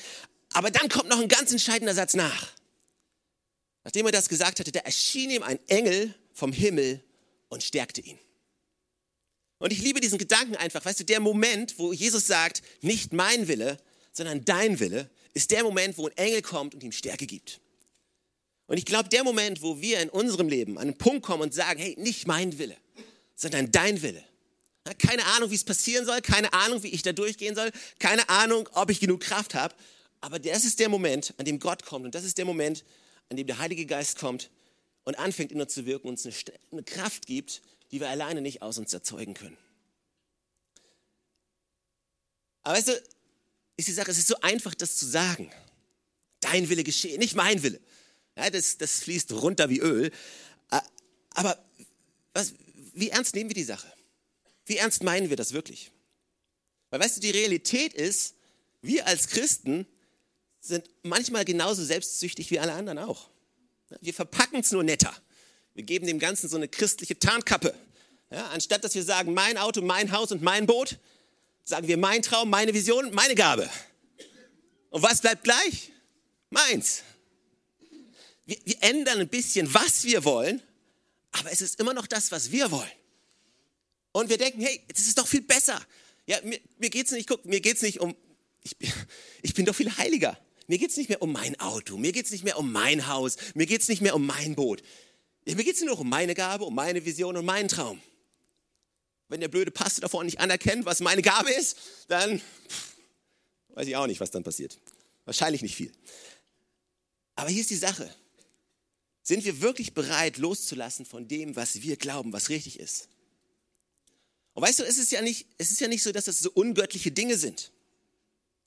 Aber 0.53 0.71
dann 0.71 0.89
kommt 0.89 1.09
noch 1.09 1.21
ein 1.21 1.29
ganz 1.29 1.53
entscheidender 1.53 1.95
Satz 1.95 2.15
nach. 2.15 2.53
Nachdem 3.85 4.07
er 4.07 4.13
das 4.13 4.29
gesagt 4.29 4.61
hatte, 4.61 4.73
da 4.73 4.81
erschien 4.81 5.31
ihm 5.31 5.43
ein 5.43 5.59
Engel 5.69 6.15
vom 6.33 6.53
Himmel 6.53 7.03
und 7.49 7.63
stärkte 7.63 8.01
ihn. 8.01 8.19
Und 9.59 9.73
ich 9.73 9.81
liebe 9.81 10.01
diesen 10.01 10.19
Gedanken 10.19 10.57
einfach, 10.57 10.85
weißt 10.85 11.01
du, 11.01 11.05
der 11.05 11.21
Moment, 11.21 11.79
wo 11.79 11.93
Jesus 11.93 12.27
sagt, 12.27 12.63
nicht 12.83 13.13
mein 13.13 13.49
Wille, 13.49 13.79
sondern 14.13 14.45
dein 14.45 14.79
Wille, 14.81 15.11
ist 15.35 15.51
der 15.51 15.63
Moment, 15.63 15.97
wo 15.99 16.07
ein 16.07 16.17
Engel 16.17 16.43
kommt 16.43 16.75
und 16.75 16.83
ihm 16.83 16.93
Stärke 16.93 17.27
gibt. 17.27 17.61
Und 18.67 18.79
ich 18.79 18.85
glaube, 18.85 19.09
der 19.09 19.25
Moment, 19.25 19.63
wo 19.63 19.81
wir 19.81 20.01
in 20.01 20.09
unserem 20.09 20.49
Leben 20.49 20.77
an 20.77 20.89
einen 20.89 20.99
Punkt 20.99 21.25
kommen 21.25 21.43
und 21.43 21.55
sagen, 21.55 21.81
hey, 21.81 21.95
nicht 21.99 22.27
mein 22.27 22.59
Wille, 22.59 22.77
sondern 23.35 23.71
dein 23.71 24.03
Wille. 24.03 24.23
Keine 24.99 25.25
Ahnung, 25.25 25.51
wie 25.51 25.55
es 25.55 25.65
passieren 25.65 26.07
soll, 26.07 26.21
keine 26.21 26.53
Ahnung, 26.53 26.83
wie 26.83 26.89
ich 26.89 27.03
da 27.03 27.13
durchgehen 27.13 27.55
soll, 27.55 27.71
keine 27.99 28.29
Ahnung, 28.29 28.69
ob 28.73 28.91
ich 28.91 29.01
genug 29.01 29.21
Kraft 29.21 29.55
habe. 29.55 29.75
Aber 30.21 30.39
das 30.39 30.65
ist 30.65 30.81
der 30.81 30.89
Moment, 30.89 31.35
an 31.39 31.45
dem 31.45 31.59
Gott 31.59 31.85
kommt 31.85 32.05
und 32.05 32.15
das 32.15 32.25
ist 32.25 32.39
der 32.39 32.45
Moment, 32.45 32.85
an 33.29 33.37
dem 33.37 33.47
der 33.47 33.59
Heilige 33.59 33.87
Geist 33.87 34.19
kommt 34.19 34.51
und 35.07 35.19
anfängt 35.19 35.53
in 35.53 35.61
uns 35.61 35.73
zu 35.73 35.87
wirken, 35.87 36.09
uns 36.09 36.27
eine, 36.27 36.83
Kraft 36.83 37.27
gibt, 37.27 37.63
die 37.93 38.01
wir 38.01 38.11
alleine 38.11 38.43
nicht 38.43 38.61
aus 38.61 38.77
uns 38.77 38.93
erzeugen 38.93 39.35
können. 39.35 39.57
Aber 42.65 42.77
weißt 42.77 42.89
du, 42.89 43.03
ist 43.77 43.87
die 43.87 43.93
Sache, 43.93 44.11
es 44.11 44.19
ist 44.19 44.27
so 44.27 44.41
einfach, 44.41 44.75
das 44.75 44.97
zu 44.97 45.07
sagen. 45.07 45.51
Dein 46.41 46.69
Wille 46.69 46.83
geschehe, 46.83 47.19
nicht 47.19 47.37
mein 47.37 47.63
Wille. 47.63 47.81
Ja, 48.37 48.51
das, 48.51 48.79
das 48.79 48.99
fließt 49.05 49.33
runter 49.33 49.71
wie 49.71 49.79
Öl. 49.79 50.11
Aber 51.31 51.65
was, 52.35 52.55
wie 52.93 53.11
ernst 53.11 53.37
nehmen 53.37 53.49
wir 53.49 53.55
die 53.55 53.63
Sache? 53.63 53.91
Wie 54.65 54.79
ernst 54.79 55.05
meinen 55.05 55.31
wir 55.31 55.37
das 55.37 55.53
wirklich? 55.53 55.93
Weil 56.91 56.99
weißt 56.99 57.19
du, 57.19 57.21
die 57.21 57.31
Realität 57.31 57.95
ist, 57.95 58.35
wir 58.83 59.07
als 59.07 59.29
Christen 59.29 59.87
sind 60.61 60.91
manchmal 61.05 61.45
genauso 61.45 61.85
selbstsüchtig 61.85 62.51
wie 62.51 62.59
alle 62.59 62.73
anderen 62.73 62.99
auch. 62.99 63.31
Wir 64.01 64.15
verpacken 64.15 64.61
es 64.61 64.73
nur 64.73 64.83
netter. 64.83 65.15
Wir 65.75 65.85
geben 65.85 66.07
dem 66.07 66.19
Ganzen 66.19 66.49
so 66.49 66.57
eine 66.57 66.69
christliche 66.69 67.19
Tarnkappe. 67.19 67.75
Ja, 68.31 68.49
anstatt 68.49 68.83
dass 68.83 68.95
wir 68.95 69.05
sagen, 69.05 69.35
mein 69.35 69.57
Auto, 69.59 69.83
mein 69.83 70.11
Haus 70.11 70.33
und 70.33 70.43
mein 70.43 70.67
Boot, 70.67 70.99
sagen 71.65 71.87
wir 71.87 71.97
mein 71.97 72.23
Traum, 72.23 72.51
meine 72.51 72.75
Vision, 72.75 73.13
meine 73.15 73.35
Gabe. 73.35 73.71
Und 74.91 75.03
was 75.03 75.21
bleibt 75.21 75.45
gleich? 75.45 75.93
Meins. 76.51 77.03
Wir, 78.47 78.57
wir 78.65 78.77
ändern 78.81 79.21
ein 79.21 79.29
bisschen, 79.29 79.73
was 79.73 80.05
wir 80.05 80.25
wollen, 80.25 80.63
aber 81.33 81.53
es 81.53 81.61
ist 81.61 81.79
immer 81.79 81.95
noch 81.95 82.07
das, 82.07 82.33
was 82.33 82.51
wir 82.51 82.71
wollen. 82.71 82.91
Und 84.13 84.31
wir 84.31 84.39
denken, 84.39 84.63
hey, 84.63 84.83
das 84.89 85.07
ist 85.07 85.19
doch 85.19 85.27
viel 85.27 85.43
besser. 85.43 85.81
Ja, 86.27 86.41
mir, 86.43 86.59
mir 86.79 86.91
es 86.95 87.11
nicht, 87.11 87.31
nicht 87.83 88.01
um, 88.01 88.17
ich, 88.63 88.77
ich 89.43 89.55
bin 89.55 89.67
doch 89.67 89.75
viel 89.75 89.95
heiliger. 89.97 90.39
Mir 90.67 90.79
geht 90.79 90.91
es 90.91 90.97
nicht 90.97 91.09
mehr 91.09 91.23
um 91.23 91.33
mein 91.33 91.59
Auto, 91.61 91.97
mir 91.97 92.13
geht 92.13 92.27
es 92.27 92.33
nicht 92.33 92.45
mehr 92.45 92.59
um 92.59 92.73
mein 92.73 93.07
Haus, 93.07 93.37
mir 93.55 93.67
geht 93.67 93.83
es 93.83 93.89
nicht 93.89 94.03
mehr 94.03 94.15
um 94.15 94.27
mein 94.27 94.55
Boot. 94.55 94.83
Mir 95.45 95.63
geht 95.63 95.77
es 95.77 95.81
nur 95.81 95.91
noch 95.91 96.01
um 96.01 96.09
meine 96.09 96.35
Gabe, 96.35 96.65
um 96.65 96.75
meine 96.75 97.05
Vision 97.05 97.37
und 97.37 97.45
meinen 97.45 97.69
Traum. 97.69 98.01
Wenn 99.29 99.41
der 99.41 99.49
blöde 99.49 99.71
Pastor 99.71 100.03
davor 100.03 100.25
nicht 100.25 100.41
anerkennt, 100.41 100.85
was 100.85 101.01
meine 101.01 101.23
Gabe 101.23 101.53
ist, 101.53 101.77
dann 102.09 102.41
pff, 102.41 102.97
weiß 103.75 103.87
ich 103.87 103.97
auch 103.97 104.07
nicht, 104.07 104.21
was 104.21 104.31
dann 104.31 104.43
passiert. 104.43 104.79
Wahrscheinlich 105.25 105.63
nicht 105.63 105.77
viel. 105.77 105.93
Aber 107.37 107.51
hier 107.51 107.61
ist 107.61 107.71
die 107.71 107.77
Sache. 107.77 108.13
Sind 109.23 109.45
wir 109.45 109.61
wirklich 109.61 109.93
bereit, 109.93 110.39
loszulassen 110.39 111.05
von 111.05 111.29
dem, 111.29 111.57
was 111.57 111.83
wir 111.83 111.97
glauben, 111.97 112.33
was 112.33 112.49
richtig 112.49 112.79
ist? 112.79 113.09
Und 114.55 114.63
weißt 114.63 114.79
du, 114.79 114.85
es 114.85 114.99
ist 114.99 115.13
ja 115.13 115.21
nicht, 115.21 115.47
es 115.59 115.71
ist 115.71 115.81
ja 115.81 115.89
nicht 115.89 116.03
so, 116.03 116.13
dass 116.13 116.25
das 116.25 116.39
so 116.39 116.51
ungöttliche 116.53 117.11
Dinge 117.11 117.37
sind. 117.37 117.73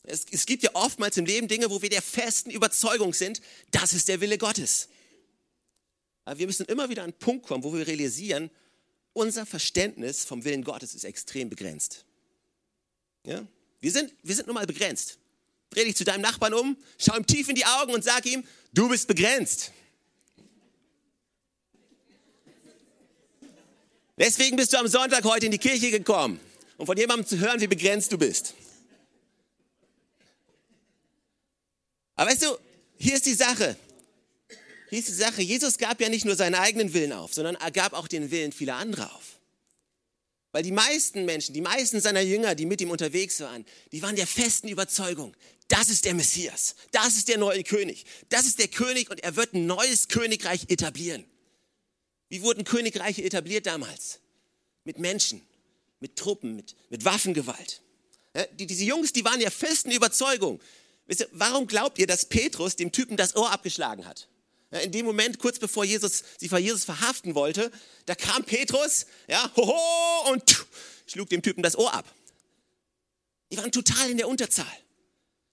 Es, 0.04 0.26
es 0.32 0.46
gibt 0.46 0.64
ja 0.64 0.72
oftmals 0.74 1.18
im 1.18 1.26
Leben 1.26 1.48
Dinge, 1.48 1.70
wo 1.70 1.82
wir 1.82 1.90
der 1.90 2.02
festen 2.02 2.50
Überzeugung 2.52 3.14
sind, 3.14 3.42
das 3.72 3.94
ist 3.94 4.08
der 4.08 4.22
Wille 4.22 4.38
Gottes. 4.38 4.90
Aber 6.26 6.40
wir 6.40 6.48
müssen 6.48 6.66
immer 6.68 6.90
wieder 6.90 7.04
an 7.04 7.12
einen 7.12 7.20
Punkt 7.20 7.48
kommen, 7.48 7.64
wo 7.64 7.74
wir 7.74 7.88
realisieren, 7.88 8.50
unser 9.14 9.46
Verständnis 9.46 10.24
vom 10.24 10.44
Willen 10.46 10.64
Gottes 10.64 10.96
ist 10.96 11.04
extrem 11.04 11.50
begrenzt. 11.50 12.06
Ja? 13.26 13.46
Wir, 13.82 13.92
sind, 13.92 14.14
wir 14.24 14.36
sind 14.36 14.48
nun 14.48 14.54
mal 14.54 14.68
begrenzt. 14.68 15.18
Dreh 15.72 15.84
dich 15.84 15.96
zu 15.96 16.04
deinem 16.04 16.22
Nachbarn 16.22 16.54
um, 16.54 16.78
schau 16.98 17.16
ihm 17.16 17.26
tief 17.26 17.50
in 17.50 17.56
die 17.56 17.66
Augen 17.66 17.94
und 17.94 18.04
sag 18.04 18.26
ihm, 18.26 18.44
du 18.74 18.90
bist 18.90 19.08
begrenzt. 19.08 19.72
Deswegen 24.18 24.58
bist 24.58 24.74
du 24.74 24.78
am 24.78 24.88
Sonntag 24.88 25.24
heute 25.24 25.46
in 25.46 25.52
die 25.52 25.58
Kirche 25.58 25.92
gekommen, 25.92 26.40
um 26.78 26.86
von 26.86 26.98
jemandem 26.98 27.26
zu 27.26 27.40
hören, 27.40 27.62
wie 27.62 27.68
begrenzt 27.68 28.12
du 28.12 28.18
bist. 28.18 28.54
Aber 32.20 32.32
weißt 32.32 32.44
du, 32.44 32.58
hier 32.98 33.16
ist 33.16 33.26
die 33.26 33.34
Sache. 33.34 33.78
Hier 34.90 35.00
ist 35.00 35.08
die 35.08 35.14
Sache. 35.14 35.42
Jesus 35.42 35.78
gab 35.78 36.02
ja 36.02 36.10
nicht 36.10 36.26
nur 36.26 36.36
seinen 36.36 36.56
eigenen 36.56 36.94
Willen 36.94 37.14
auf, 37.14 37.34
sondern 37.34 37.56
er 37.56 37.72
gab 37.72 37.94
auch 37.94 38.10
den 38.10 38.30
Willen 38.30 38.52
vieler 38.52 38.76
anderer 38.76 39.16
auf. 39.16 39.40
Weil 40.52 40.64
die 40.64 40.74
meisten 40.74 41.24
Menschen, 41.24 41.54
die 41.54 41.62
meisten 41.62 42.02
seiner 42.02 42.20
Jünger, 42.20 42.56
die 42.56 42.66
mit 42.66 42.82
ihm 42.82 42.92
unterwegs 42.92 43.40
waren, 43.40 43.66
die 43.94 44.02
waren 44.02 44.18
der 44.18 44.28
festen 44.28 44.68
Überzeugung, 44.68 45.34
das 45.70 45.88
ist 45.88 46.04
der 46.04 46.14
Messias, 46.14 46.76
das 46.92 47.16
ist 47.16 47.30
der 47.30 47.38
neue 47.38 47.64
König, 47.64 48.04
das 48.28 48.46
ist 48.46 48.60
der 48.60 48.68
König 48.68 49.10
und 49.10 49.24
er 49.24 49.38
wird 49.38 49.54
ein 49.54 49.66
neues 49.66 50.10
Königreich 50.10 50.66
etablieren. 50.68 51.24
Wie 52.28 52.42
wurden 52.42 52.66
Königreiche 52.66 53.24
etabliert 53.24 53.66
damals? 53.66 54.20
Mit 54.84 55.00
Menschen, 55.00 55.42
mit 56.02 56.18
Truppen, 56.18 56.58
mit, 56.58 56.76
mit 56.90 57.06
Waffengewalt. 57.06 57.82
Ja, 58.36 58.46
die, 58.48 58.68
diese 58.68 58.84
Jungs, 58.84 59.14
die 59.14 59.24
waren 59.24 59.40
ja 59.40 59.50
festen 59.50 59.92
Überzeugung. 59.92 60.60
Wisst 61.10 61.22
ihr, 61.22 61.30
warum 61.32 61.66
glaubt 61.66 61.98
ihr, 61.98 62.06
dass 62.06 62.26
Petrus 62.26 62.76
dem 62.76 62.92
Typen 62.92 63.18
das 63.18 63.36
Ohr 63.36 63.52
abgeschlagen 63.52 64.06
hat? 64.06 64.30
In 64.84 64.92
dem 64.92 65.08
Moment, 65.08 65.40
kurz 65.40 65.58
bevor 65.58 65.84
Jesus, 65.84 66.24
sie 66.38 66.48
vor 66.48 66.60
Jesus 66.60 66.86
verhaften 66.86 67.34
wollte, 67.34 67.72
da 68.06 68.14
kam 68.14 68.44
Petrus, 68.44 69.08
ja, 69.28 69.52
hoho, 69.56 70.32
und 70.32 70.46
tsch, 70.46 70.64
schlug 71.08 71.28
dem 71.30 71.42
Typen 71.42 71.64
das 71.64 71.76
Ohr 71.76 71.92
ab. 71.92 72.06
Die 73.52 73.58
waren 73.58 73.72
total 73.72 74.12
in 74.12 74.18
der 74.18 74.28
Unterzahl. 74.28 74.72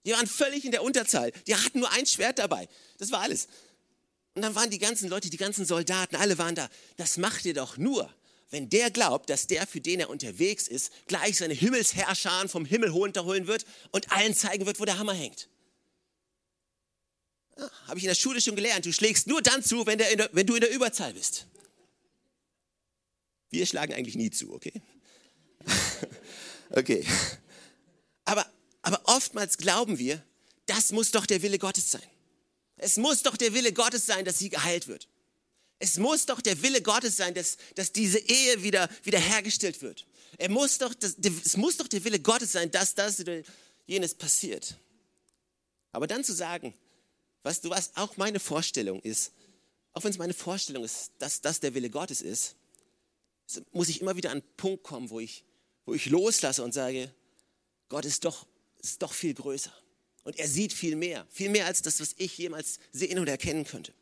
Die 0.05 0.13
waren 0.13 0.27
völlig 0.27 0.67
in 0.67 0.73
der 0.73 0.83
Unterzahl. 0.83 1.33
Die 1.47 1.57
hatten 1.57 1.79
nur 1.79 1.91
ein 1.93 2.05
Schwert 2.05 2.39
dabei. 2.39 2.69
Das 2.99 3.11
war 3.11 3.23
alles. 3.23 3.49
Und 4.35 4.43
dann 4.43 4.55
waren 4.55 4.69
die 4.69 4.79
ganzen 4.79 5.09
Leute, 5.09 5.31
die 5.31 5.39
ganzen 5.39 5.65
Soldaten, 5.65 6.17
alle 6.17 6.37
waren 6.37 6.55
da. 6.55 6.69
Das 6.99 7.17
macht 7.17 7.47
ihr 7.47 7.55
doch 7.55 7.79
nur, 7.79 8.15
wenn 8.50 8.69
der 8.69 8.91
glaubt, 8.91 9.29
dass 9.29 9.47
der, 9.47 9.67
für 9.67 9.81
den 9.81 10.00
er 10.00 10.11
unterwegs 10.11 10.69
ist, 10.69 10.93
gleich 11.07 11.37
seine 11.38 11.55
Himmelsherrscher 11.55 12.49
vom 12.49 12.65
Himmel 12.65 12.91
runterholen 12.91 13.47
wird 13.47 13.67
und 13.91 14.12
allen 14.12 14.35
zeigen 14.35 14.67
wird, 14.67 14.79
wo 14.79 14.85
der 14.85 14.99
Hammer 14.99 15.15
hängt. 15.15 15.49
Ja, 17.59 17.71
Habe 17.87 17.99
ich 17.99 18.05
in 18.05 18.09
der 18.09 18.15
Schule 18.15 18.41
schon 18.41 18.55
gelernt. 18.55 18.87
Du 18.87 18.93
schlägst 18.93 19.26
nur 19.26 19.43
dann 19.43 19.65
zu, 19.65 19.87
wenn, 19.87 19.99
der, 19.99 20.31
wenn 20.33 20.47
du 20.47 20.55
in 20.55 20.61
der 20.61 20.71
Überzahl 20.71 21.12
bist. 21.15 21.47
Wir 23.50 23.67
schlagen 23.67 23.95
eigentlich 23.95 24.17
nie 24.17 24.31
zu, 24.31 24.53
okay? 24.53 24.83
okay. 26.71 27.05
Aber, 28.25 28.47
aber 28.83 29.00
oftmals 29.05 29.59
glauben 29.59 29.99
wir, 29.99 30.23
das 30.67 30.93
muss 30.93 31.11
doch 31.11 31.26
der 31.26 31.43
Wille 31.43 31.59
Gottes 31.59 31.91
sein. 31.91 32.03
Es 32.76 32.97
muss 32.97 33.23
doch 33.23 33.37
der 33.37 33.55
Wille 33.55 33.73
Gottes 33.73 34.05
sein, 34.07 34.25
dass 34.25 34.38
sie 34.38 34.50
geheilt 34.50 34.88
wird. 34.88 35.09
Es 35.78 35.99
muss 35.99 36.26
doch 36.26 36.40
der 36.40 36.61
Wille 36.62 36.80
Gottes 36.80 37.16
sein, 37.16 37.35
dass, 37.35 37.59
dass 37.75 37.92
diese 37.92 38.18
Ehe 38.18 38.62
wieder, 38.62 38.88
wieder 39.04 39.18
hergestellt 39.18 39.83
wird. 39.83 40.06
Er 40.38 40.49
muss 40.49 40.78
doch, 40.78 40.95
das, 40.95 41.16
es 41.45 41.56
muss 41.56 41.76
doch 41.76 41.88
der 41.88 42.02
Wille 42.04 42.21
Gottes 42.21 42.52
sein, 42.52 42.71
dass 42.71 42.95
das 42.95 43.21
oder 43.21 43.42
jenes 43.87 44.14
passiert. 44.14 44.76
Aber 45.92 46.06
dann 46.06 46.25
zu 46.25 46.33
sagen, 46.33 46.75
weißt 47.42 47.64
du 47.64 47.71
was, 47.71 47.95
auch 47.97 48.16
meine 48.16 48.40
Vorstellung 48.40 49.00
ist, 49.00 49.33
auch 49.92 50.04
wenn 50.04 50.11
es 50.11 50.18
meine 50.18 50.35
Vorstellung 50.35 50.85
ist, 50.85 51.12
dass 51.18 51.40
das 51.40 51.61
der 51.61 51.75
Wille 51.75 51.90
Gottes 51.90 52.21
ist, 52.21 52.56
muss 53.73 53.88
ich 53.88 54.00
immer 54.00 54.16
wieder 54.16 54.30
an 54.30 54.38
einen 54.38 54.56
Punkt 54.56 54.83
kommen, 54.83 55.11
wo 55.11 55.21
ich, 55.21 55.45
wo 55.85 55.95
ich 55.95 56.06
loslasse 56.06 56.62
und 56.62 56.75
sage, 56.75 57.14
Gott 57.88 58.04
ist 58.04 58.25
doch, 58.25 58.47
ist 58.83 59.00
doch 59.00 59.12
viel 59.12 59.35
größer. 59.35 59.73
Und 60.25 60.38
er 60.38 60.49
sieht 60.49 60.73
viel 60.73 60.97
mehr, 60.97 61.26
viel 61.30 61.49
mehr 61.50 61.66
als 61.66 61.83
das, 61.83 62.00
was 62.00 62.14
ich 62.18 62.37
jemals 62.37 62.80
sehen 62.92 63.18
und 63.18 63.28
erkennen 63.28 63.64
könnte. 63.64 63.95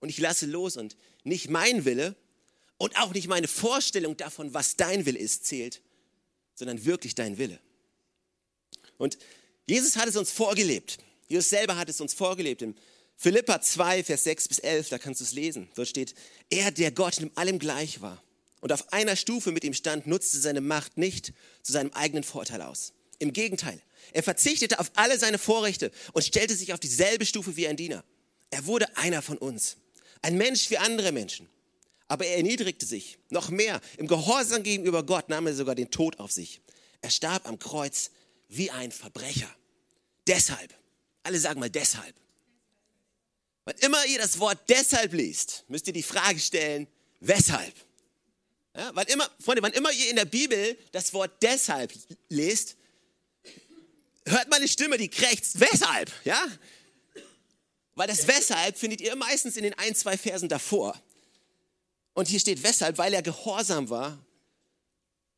Und 0.00 0.08
ich 0.08 0.18
lasse 0.18 0.46
los 0.46 0.76
und 0.76 0.96
nicht 1.24 1.50
mein 1.50 1.84
Wille 1.84 2.16
und 2.76 2.96
auch 2.98 3.12
nicht 3.12 3.28
meine 3.28 3.48
Vorstellung 3.48 4.16
davon, 4.16 4.54
was 4.54 4.76
dein 4.76 5.06
Wille 5.06 5.18
ist, 5.18 5.44
zählt, 5.44 5.82
sondern 6.54 6.84
wirklich 6.84 7.14
dein 7.14 7.38
Wille. 7.38 7.58
Und 8.96 9.18
Jesus 9.66 9.96
hat 9.96 10.08
es 10.08 10.16
uns 10.16 10.30
vorgelebt. 10.30 10.98
Jesus 11.28 11.50
selber 11.50 11.76
hat 11.76 11.88
es 11.88 12.00
uns 12.00 12.14
vorgelebt. 12.14 12.62
In 12.62 12.74
Philippa 13.16 13.60
2, 13.60 14.04
Vers 14.04 14.24
6 14.24 14.48
bis 14.48 14.58
11, 14.60 14.88
da 14.88 14.98
kannst 14.98 15.20
du 15.20 15.24
es 15.24 15.32
lesen. 15.32 15.68
Dort 15.74 15.88
steht, 15.88 16.14
er, 16.50 16.70
der 16.70 16.90
Gott 16.92 17.18
in 17.18 17.36
allem 17.36 17.58
gleich 17.58 18.00
war 18.00 18.22
und 18.60 18.72
auf 18.72 18.92
einer 18.92 19.16
Stufe 19.16 19.52
mit 19.52 19.64
ihm 19.64 19.74
stand, 19.74 20.06
nutzte 20.06 20.38
seine 20.38 20.60
Macht 20.60 20.96
nicht 20.96 21.32
zu 21.62 21.72
seinem 21.72 21.92
eigenen 21.92 22.24
Vorteil 22.24 22.62
aus. 22.62 22.92
Im 23.18 23.32
Gegenteil, 23.32 23.80
er 24.12 24.22
verzichtete 24.22 24.78
auf 24.78 24.90
alle 24.94 25.18
seine 25.18 25.38
Vorrechte 25.38 25.90
und 26.12 26.24
stellte 26.24 26.54
sich 26.54 26.72
auf 26.72 26.80
dieselbe 26.80 27.26
Stufe 27.26 27.56
wie 27.56 27.66
ein 27.66 27.76
Diener. 27.76 28.04
Er 28.50 28.66
wurde 28.66 28.96
einer 28.96 29.22
von 29.22 29.36
uns, 29.36 29.76
ein 30.22 30.36
Mensch 30.36 30.70
wie 30.70 30.78
andere 30.78 31.12
Menschen. 31.12 31.48
Aber 32.08 32.24
er 32.24 32.36
erniedrigte 32.36 32.86
sich 32.86 33.18
noch 33.28 33.50
mehr. 33.50 33.80
Im 33.98 34.06
Gehorsam 34.06 34.62
gegenüber 34.62 35.02
Gott 35.02 35.28
nahm 35.28 35.46
er 35.46 35.54
sogar 35.54 35.74
den 35.74 35.90
Tod 35.90 36.18
auf 36.18 36.32
sich. 36.32 36.60
Er 37.00 37.10
starb 37.10 37.46
am 37.46 37.58
Kreuz 37.58 38.10
wie 38.48 38.70
ein 38.70 38.92
Verbrecher. 38.92 39.54
Deshalb, 40.26 40.74
alle 41.22 41.38
sagen 41.38 41.60
mal 41.60 41.70
deshalb. 41.70 42.14
Wann 43.64 43.76
immer 43.80 44.04
ihr 44.06 44.18
das 44.18 44.38
Wort 44.38 44.58
deshalb 44.68 45.12
liest, 45.12 45.64
müsst 45.68 45.86
ihr 45.86 45.92
die 45.92 46.02
Frage 46.02 46.40
stellen, 46.40 46.86
weshalb? 47.20 47.74
Ja, 48.74 48.90
wann 48.94 49.06
immer, 49.08 49.28
Freunde, 49.44 49.62
wann 49.62 49.72
immer 49.72 49.92
ihr 49.92 50.08
in 50.08 50.16
der 50.16 50.24
Bibel 50.24 50.78
das 50.92 51.12
Wort 51.12 51.42
deshalb 51.42 51.92
lest, 52.28 52.76
hört 54.26 54.48
meine 54.48 54.68
Stimme, 54.68 54.96
die 54.96 55.08
krächzt. 55.08 55.60
Weshalb? 55.60 56.10
Ja? 56.24 56.46
Weil 57.98 58.06
das 58.06 58.28
Weshalb 58.28 58.78
findet 58.78 59.00
ihr 59.00 59.16
meistens 59.16 59.56
in 59.56 59.64
den 59.64 59.74
ein, 59.74 59.92
zwei 59.92 60.16
Versen 60.16 60.48
davor. 60.48 60.96
Und 62.14 62.28
hier 62.28 62.38
steht 62.38 62.62
weshalb, 62.62 62.96
weil 62.96 63.12
er 63.12 63.22
gehorsam 63.22 63.90
war 63.90 64.24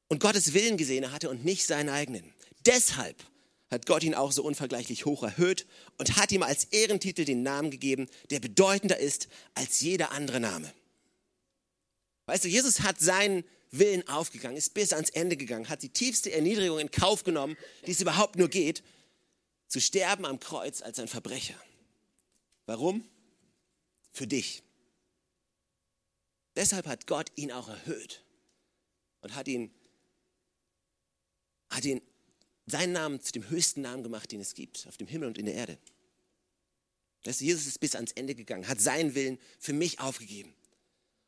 und 0.08 0.20
Gottes 0.20 0.52
Willen 0.52 0.76
gesehen 0.76 1.10
hatte 1.10 1.30
und 1.30 1.42
nicht 1.42 1.66
seinen 1.66 1.88
eigenen. 1.88 2.34
Deshalb 2.66 3.16
hat 3.70 3.86
Gott 3.86 4.02
ihn 4.02 4.14
auch 4.14 4.30
so 4.30 4.42
unvergleichlich 4.42 5.06
hoch 5.06 5.22
erhöht 5.22 5.66
und 5.96 6.16
hat 6.16 6.32
ihm 6.32 6.42
als 6.42 6.64
Ehrentitel 6.64 7.24
den 7.24 7.42
Namen 7.42 7.70
gegeben, 7.70 8.10
der 8.28 8.40
bedeutender 8.40 8.98
ist 8.98 9.28
als 9.54 9.80
jeder 9.80 10.12
andere 10.12 10.40
Name. 10.40 10.70
Weißt 12.26 12.44
du, 12.44 12.48
Jesus 12.48 12.82
hat 12.82 13.00
seinen 13.00 13.42
Willen 13.70 14.06
aufgegangen, 14.06 14.58
ist 14.58 14.74
bis 14.74 14.92
ans 14.92 15.08
Ende 15.08 15.38
gegangen, 15.38 15.70
hat 15.70 15.82
die 15.82 15.88
tiefste 15.88 16.30
Erniedrigung 16.30 16.78
in 16.78 16.90
Kauf 16.90 17.24
genommen, 17.24 17.56
die 17.86 17.92
es 17.92 18.02
überhaupt 18.02 18.36
nur 18.36 18.48
geht, 18.48 18.82
zu 19.66 19.80
sterben 19.80 20.26
am 20.26 20.40
Kreuz 20.40 20.82
als 20.82 20.98
ein 20.98 21.08
Verbrecher. 21.08 21.54
Warum? 22.70 23.04
Für 24.12 24.28
dich. 24.28 24.62
Deshalb 26.54 26.86
hat 26.86 27.08
Gott 27.08 27.32
ihn 27.34 27.50
auch 27.50 27.66
erhöht 27.66 28.24
und 29.22 29.34
hat 29.34 29.48
ihn, 29.48 29.74
hat 31.68 31.84
ihn 31.84 32.00
seinen 32.66 32.92
Namen 32.92 33.20
zu 33.20 33.32
dem 33.32 33.50
höchsten 33.50 33.80
Namen 33.80 34.04
gemacht, 34.04 34.30
den 34.30 34.40
es 34.40 34.54
gibt, 34.54 34.86
auf 34.86 34.96
dem 34.96 35.08
Himmel 35.08 35.26
und 35.26 35.36
in 35.36 35.46
der 35.46 35.56
Erde. 35.56 35.78
Jesus 37.24 37.66
ist 37.66 37.80
bis 37.80 37.96
ans 37.96 38.12
Ende 38.12 38.36
gegangen, 38.36 38.68
hat 38.68 38.80
seinen 38.80 39.16
Willen 39.16 39.40
für 39.58 39.72
mich 39.72 39.98
aufgegeben. 39.98 40.54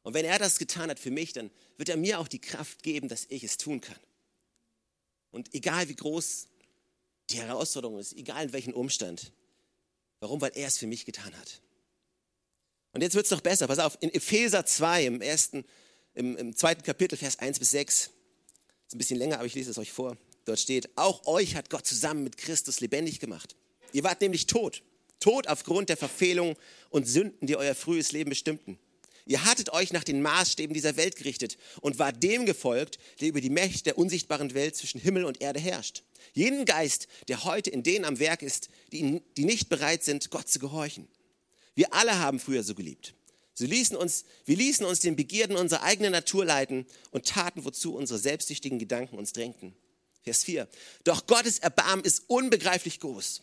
Und 0.04 0.14
wenn 0.14 0.24
er 0.24 0.38
das 0.38 0.60
getan 0.60 0.90
hat 0.90 1.00
für 1.00 1.10
mich, 1.10 1.32
dann 1.32 1.50
wird 1.76 1.88
er 1.88 1.96
mir 1.96 2.20
auch 2.20 2.28
die 2.28 2.40
Kraft 2.40 2.84
geben, 2.84 3.08
dass 3.08 3.26
ich 3.30 3.42
es 3.42 3.56
tun 3.56 3.80
kann. 3.80 3.98
Und 5.32 5.52
egal 5.56 5.88
wie 5.88 5.96
groß 5.96 6.46
die 7.30 7.38
Herausforderung 7.38 7.98
ist, 7.98 8.12
egal 8.12 8.44
in 8.44 8.52
welchem 8.52 8.74
Umstand. 8.74 9.32
Warum? 10.22 10.40
Weil 10.40 10.52
er 10.54 10.68
es 10.68 10.78
für 10.78 10.86
mich 10.86 11.04
getan 11.04 11.36
hat. 11.36 11.60
Und 12.92 13.02
jetzt 13.02 13.14
wird 13.14 13.24
es 13.24 13.32
noch 13.32 13.40
besser. 13.40 13.66
Pass 13.66 13.80
auf, 13.80 13.98
in 14.00 14.14
Epheser 14.14 14.64
2, 14.64 15.06
im 15.06 15.20
ersten, 15.20 15.64
im, 16.14 16.36
im 16.36 16.54
zweiten 16.54 16.82
Kapitel, 16.82 17.16
Vers 17.16 17.40
1 17.40 17.58
bis 17.58 17.72
6, 17.72 17.96
ist 18.86 18.94
ein 18.94 18.98
bisschen 18.98 19.18
länger, 19.18 19.36
aber 19.36 19.46
ich 19.46 19.54
lese 19.54 19.72
es 19.72 19.78
euch 19.78 19.90
vor. 19.90 20.16
Dort 20.44 20.60
steht, 20.60 20.88
auch 20.96 21.26
euch 21.26 21.56
hat 21.56 21.70
Gott 21.70 21.86
zusammen 21.86 22.22
mit 22.22 22.36
Christus 22.36 22.78
lebendig 22.78 23.18
gemacht. 23.18 23.56
Ihr 23.92 24.04
wart 24.04 24.20
nämlich 24.20 24.46
tot 24.46 24.82
Tod 25.18 25.46
aufgrund 25.46 25.88
der 25.88 25.96
Verfehlung 25.96 26.56
und 26.90 27.06
Sünden, 27.06 27.46
die 27.46 27.56
euer 27.56 27.74
frühes 27.74 28.12
Leben 28.12 28.30
bestimmten. 28.30 28.78
Ihr 29.24 29.44
hattet 29.44 29.72
euch 29.72 29.92
nach 29.92 30.04
den 30.04 30.20
Maßstäben 30.22 30.74
dieser 30.74 30.96
Welt 30.96 31.16
gerichtet 31.16 31.56
und 31.80 31.98
war 31.98 32.12
dem 32.12 32.44
gefolgt, 32.44 32.98
der 33.20 33.28
über 33.28 33.40
die 33.40 33.50
Mächte 33.50 33.84
der 33.84 33.98
unsichtbaren 33.98 34.54
Welt 34.54 34.76
zwischen 34.76 35.00
Himmel 35.00 35.24
und 35.24 35.40
Erde 35.40 35.60
herrscht. 35.60 36.02
Jeden 36.34 36.64
Geist, 36.64 37.06
der 37.28 37.44
heute 37.44 37.70
in 37.70 37.82
denen 37.82 38.04
am 38.04 38.18
Werk 38.18 38.42
ist, 38.42 38.68
die, 38.90 39.22
die 39.36 39.44
nicht 39.44 39.68
bereit 39.68 40.02
sind, 40.02 40.30
Gott 40.30 40.48
zu 40.48 40.58
gehorchen. 40.58 41.08
Wir 41.74 41.94
alle 41.94 42.18
haben 42.18 42.40
früher 42.40 42.62
so 42.62 42.74
geliebt. 42.74 43.14
So 43.54 43.66
ließen 43.66 43.96
uns, 43.96 44.24
wir 44.44 44.56
ließen 44.56 44.84
uns 44.84 45.00
den 45.00 45.14
Begierden 45.14 45.56
unserer 45.56 45.82
eigenen 45.82 46.12
Natur 46.12 46.44
leiten 46.44 46.86
und 47.10 47.26
taten, 47.26 47.64
wozu 47.64 47.94
unsere 47.94 48.18
selbstsüchtigen 48.18 48.78
Gedanken 48.78 49.18
uns 49.18 49.32
drängten. 49.32 49.74
Vers 50.22 50.44
4. 50.44 50.68
Doch 51.04 51.26
Gottes 51.26 51.58
Erbarmen 51.58 52.04
ist 52.04 52.24
unbegreiflich 52.28 53.00
groß. 53.00 53.42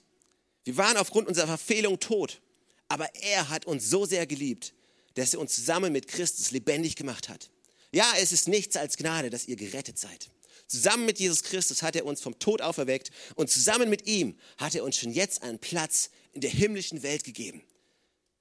Wir 0.63 0.77
waren 0.77 0.97
aufgrund 0.97 1.27
unserer 1.27 1.47
Verfehlung 1.47 1.99
tot, 1.99 2.41
aber 2.87 3.13
er 3.15 3.49
hat 3.49 3.65
uns 3.65 3.89
so 3.89 4.05
sehr 4.05 4.25
geliebt, 4.25 4.73
dass 5.19 5.33
er 5.33 5.39
uns 5.39 5.53
zusammen 5.53 5.91
mit 5.91 6.07
Christus 6.07 6.51
lebendig 6.51 6.95
gemacht 6.95 7.29
hat. 7.29 7.49
Ja, 7.91 8.13
es 8.19 8.31
ist 8.31 8.47
nichts 8.47 8.75
als 8.75 8.97
Gnade, 8.97 9.29
dass 9.29 9.47
ihr 9.47 9.55
gerettet 9.55 9.97
seid. 9.97 10.29
Zusammen 10.67 11.05
mit 11.05 11.19
Jesus 11.19 11.43
Christus 11.43 11.81
hat 11.81 11.95
er 11.95 12.05
uns 12.05 12.21
vom 12.21 12.37
Tod 12.37 12.61
auferweckt 12.61 13.09
und 13.35 13.49
zusammen 13.49 13.89
mit 13.89 14.05
ihm 14.07 14.37
hat 14.57 14.75
er 14.75 14.83
uns 14.83 14.97
schon 14.97 15.11
jetzt 15.11 15.41
einen 15.41 15.57
Platz 15.59 16.11
in 16.31 16.41
der 16.41 16.51
himmlischen 16.51 17.01
Welt 17.01 17.23
gegeben, 17.23 17.63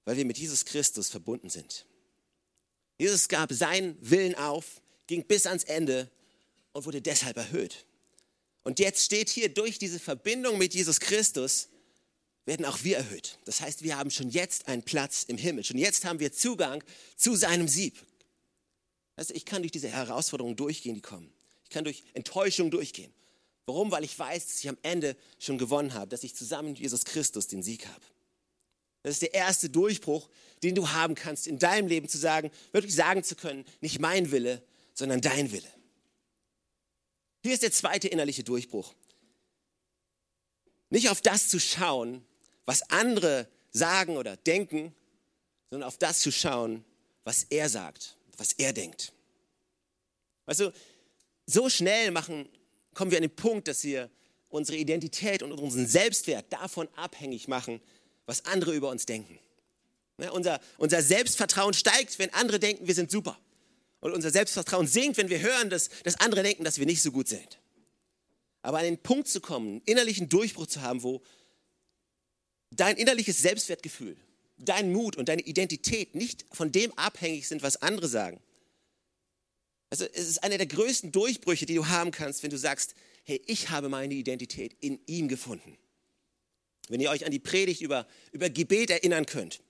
weil 0.04 0.18
wir 0.18 0.26
mit 0.26 0.36
Jesus 0.36 0.66
Christus 0.66 1.08
verbunden 1.08 1.48
sind. 1.48 1.86
Jesus 2.98 3.28
gab 3.28 3.52
seinen 3.52 3.96
Willen 4.00 4.34
auf, 4.34 4.82
ging 5.06 5.24
bis 5.24 5.46
ans 5.46 5.64
Ende 5.64 6.10
und 6.72 6.84
wurde 6.84 7.00
deshalb 7.00 7.38
erhöht. 7.38 7.86
Und 8.64 8.78
jetzt 8.78 9.04
steht 9.04 9.30
hier 9.30 9.48
durch 9.48 9.78
diese 9.78 9.98
Verbindung 9.98 10.58
mit 10.58 10.74
Jesus 10.74 11.00
Christus, 11.00 11.68
werden 12.48 12.64
auch 12.64 12.82
wir 12.82 12.96
erhöht. 12.96 13.38
Das 13.44 13.60
heißt, 13.60 13.82
wir 13.82 13.98
haben 13.98 14.10
schon 14.10 14.30
jetzt 14.30 14.68
einen 14.68 14.82
Platz 14.82 15.22
im 15.22 15.36
Himmel. 15.36 15.64
Schon 15.64 15.76
jetzt 15.76 16.06
haben 16.06 16.18
wir 16.18 16.32
Zugang 16.32 16.82
zu 17.14 17.36
seinem 17.36 17.68
Sieb. 17.68 17.94
Also 19.16 19.34
ich 19.34 19.44
kann 19.44 19.62
durch 19.62 19.70
diese 19.70 19.88
Herausforderungen 19.88 20.56
durchgehen, 20.56 20.94
die 20.94 21.02
kommen. 21.02 21.30
Ich 21.64 21.68
kann 21.68 21.84
durch 21.84 22.04
Enttäuschung 22.14 22.70
durchgehen. 22.70 23.12
Warum? 23.66 23.90
Weil 23.90 24.02
ich 24.02 24.18
weiß, 24.18 24.46
dass 24.46 24.60
ich 24.60 24.68
am 24.68 24.78
Ende 24.82 25.14
schon 25.38 25.58
gewonnen 25.58 25.92
habe, 25.92 26.08
dass 26.08 26.24
ich 26.24 26.34
zusammen 26.34 26.70
mit 26.70 26.78
Jesus 26.78 27.04
Christus 27.04 27.48
den 27.48 27.62
Sieg 27.62 27.86
habe. 27.86 28.00
Das 29.02 29.12
ist 29.12 29.22
der 29.22 29.34
erste 29.34 29.68
Durchbruch, 29.68 30.30
den 30.62 30.74
du 30.74 30.88
haben 30.88 31.14
kannst 31.14 31.46
in 31.46 31.58
deinem 31.58 31.86
Leben, 31.86 32.08
zu 32.08 32.16
sagen, 32.16 32.50
wirklich 32.72 32.94
sagen 32.94 33.22
zu 33.22 33.36
können, 33.36 33.66
nicht 33.82 34.00
mein 34.00 34.30
Wille, 34.30 34.62
sondern 34.94 35.20
dein 35.20 35.52
Wille. 35.52 35.70
Hier 37.42 37.52
ist 37.52 37.62
der 37.62 37.72
zweite 37.72 38.08
innerliche 38.08 38.42
Durchbruch. 38.42 38.94
Nicht 40.88 41.10
auf 41.10 41.20
das 41.20 41.50
zu 41.50 41.60
schauen, 41.60 42.24
was 42.68 42.82
andere 42.90 43.48
sagen 43.70 44.18
oder 44.18 44.36
denken, 44.36 44.94
sondern 45.70 45.88
auf 45.88 45.96
das 45.96 46.20
zu 46.20 46.30
schauen, 46.30 46.84
was 47.24 47.44
er 47.44 47.70
sagt, 47.70 48.18
was 48.36 48.52
er 48.52 48.74
denkt. 48.74 49.14
Weißt 50.44 50.60
du, 50.60 50.72
so 51.46 51.70
schnell 51.70 52.10
machen, 52.10 52.46
kommen 52.92 53.10
wir 53.10 53.16
an 53.16 53.22
den 53.22 53.34
Punkt, 53.34 53.68
dass 53.68 53.84
wir 53.84 54.10
unsere 54.50 54.76
Identität 54.76 55.42
und 55.42 55.52
unseren 55.52 55.86
Selbstwert 55.86 56.52
davon 56.52 56.88
abhängig 56.94 57.48
machen, 57.48 57.80
was 58.26 58.44
andere 58.44 58.74
über 58.74 58.90
uns 58.90 59.06
denken. 59.06 59.38
Ja, 60.18 60.30
unser, 60.32 60.60
unser 60.76 61.00
Selbstvertrauen 61.00 61.72
steigt, 61.72 62.18
wenn 62.18 62.34
andere 62.34 62.60
denken, 62.60 62.86
wir 62.86 62.94
sind 62.94 63.10
super. 63.10 63.38
Und 64.00 64.12
unser 64.12 64.30
Selbstvertrauen 64.30 64.86
sinkt, 64.86 65.16
wenn 65.16 65.30
wir 65.30 65.40
hören, 65.40 65.70
dass, 65.70 65.88
dass 66.04 66.20
andere 66.20 66.42
denken, 66.42 66.64
dass 66.64 66.78
wir 66.78 66.84
nicht 66.84 67.00
so 67.00 67.12
gut 67.12 67.28
sind. 67.28 67.60
Aber 68.60 68.76
an 68.76 68.84
den 68.84 68.98
Punkt 68.98 69.26
zu 69.26 69.40
kommen, 69.40 69.68
einen 69.68 69.82
innerlichen 69.86 70.28
Durchbruch 70.28 70.66
zu 70.66 70.82
haben, 70.82 71.02
wo 71.02 71.22
dein 72.70 72.96
innerliches 72.96 73.38
Selbstwertgefühl, 73.38 74.16
dein 74.58 74.92
Mut 74.92 75.16
und 75.16 75.28
deine 75.28 75.42
Identität 75.42 76.14
nicht 76.14 76.44
von 76.52 76.72
dem 76.72 76.92
abhängig 76.98 77.48
sind, 77.48 77.62
was 77.62 77.80
andere 77.82 78.08
sagen, 78.08 78.40
also 79.90 80.04
es 80.12 80.28
ist 80.28 80.42
einer 80.42 80.58
der 80.58 80.66
größten 80.66 81.12
Durchbrüche, 81.12 81.66
die 81.66 81.74
du 81.74 81.86
haben 81.86 82.10
kannst, 82.10 82.42
wenn 82.42 82.50
du 82.50 82.58
sagst, 82.58 82.94
hey, 83.24 83.40
ich 83.46 83.70
habe 83.70 83.88
meine 83.88 84.14
Identität 84.14 84.76
in 84.80 85.00
ihm 85.06 85.28
gefunden. 85.28 85.78
Wenn 86.88 87.00
ihr 87.00 87.10
euch 87.10 87.24
an 87.24 87.32
die 87.32 87.38
Predigt 87.38 87.80
über, 87.80 88.06
über 88.32 88.50
Gebet 88.50 88.90
erinnern 88.90 89.26
könnt. 89.26 89.60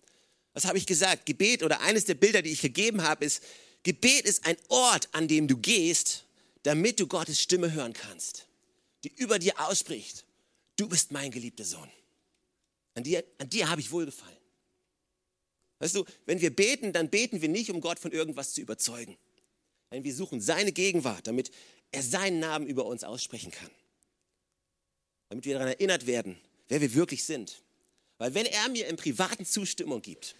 Was 0.54 0.64
habe 0.64 0.78
ich 0.78 0.86
gesagt? 0.86 1.26
Gebet 1.26 1.62
oder 1.62 1.80
eines 1.80 2.04
der 2.04 2.14
Bilder, 2.14 2.42
die 2.42 2.50
ich 2.50 2.60
gegeben 2.60 3.02
habe, 3.02 3.24
ist, 3.24 3.42
Gebet 3.84 4.24
ist 4.24 4.44
ein 4.44 4.56
Ort, 4.68 5.08
an 5.12 5.28
dem 5.28 5.46
du 5.46 5.56
gehst, 5.56 6.24
damit 6.64 6.98
du 6.98 7.06
Gottes 7.06 7.40
Stimme 7.40 7.72
hören 7.72 7.92
kannst, 7.92 8.46
die 9.04 9.12
über 9.16 9.38
dir 9.38 9.58
ausspricht. 9.60 10.24
Du 10.76 10.88
bist 10.88 11.12
mein 11.12 11.30
geliebter 11.30 11.64
Sohn. 11.64 11.90
An 12.98 13.04
dir, 13.04 13.22
an 13.38 13.48
dir 13.48 13.70
habe 13.70 13.80
ich 13.80 13.92
wohlgefallen. 13.92 14.36
Weißt 15.78 15.94
du, 15.94 16.04
wenn 16.26 16.40
wir 16.40 16.50
beten, 16.50 16.92
dann 16.92 17.08
beten 17.10 17.40
wir 17.40 17.48
nicht, 17.48 17.70
um 17.70 17.80
Gott 17.80 18.00
von 18.00 18.10
irgendwas 18.10 18.54
zu 18.54 18.60
überzeugen. 18.60 19.16
Denn 19.92 20.02
wir 20.02 20.12
suchen 20.12 20.40
seine 20.40 20.72
Gegenwart, 20.72 21.28
damit 21.28 21.52
er 21.92 22.02
seinen 22.02 22.40
Namen 22.40 22.66
über 22.66 22.86
uns 22.86 23.04
aussprechen 23.04 23.52
kann. 23.52 23.70
Damit 25.28 25.44
wir 25.44 25.54
daran 25.54 25.68
erinnert 25.68 26.08
werden, 26.08 26.40
wer 26.66 26.80
wir 26.80 26.92
wirklich 26.94 27.22
sind. 27.22 27.62
Weil 28.18 28.34
wenn 28.34 28.46
er 28.46 28.68
mir 28.68 28.88
im 28.88 28.96
Privaten 28.96 29.46
Zustimmung 29.46 30.02
gibt, 30.02 30.34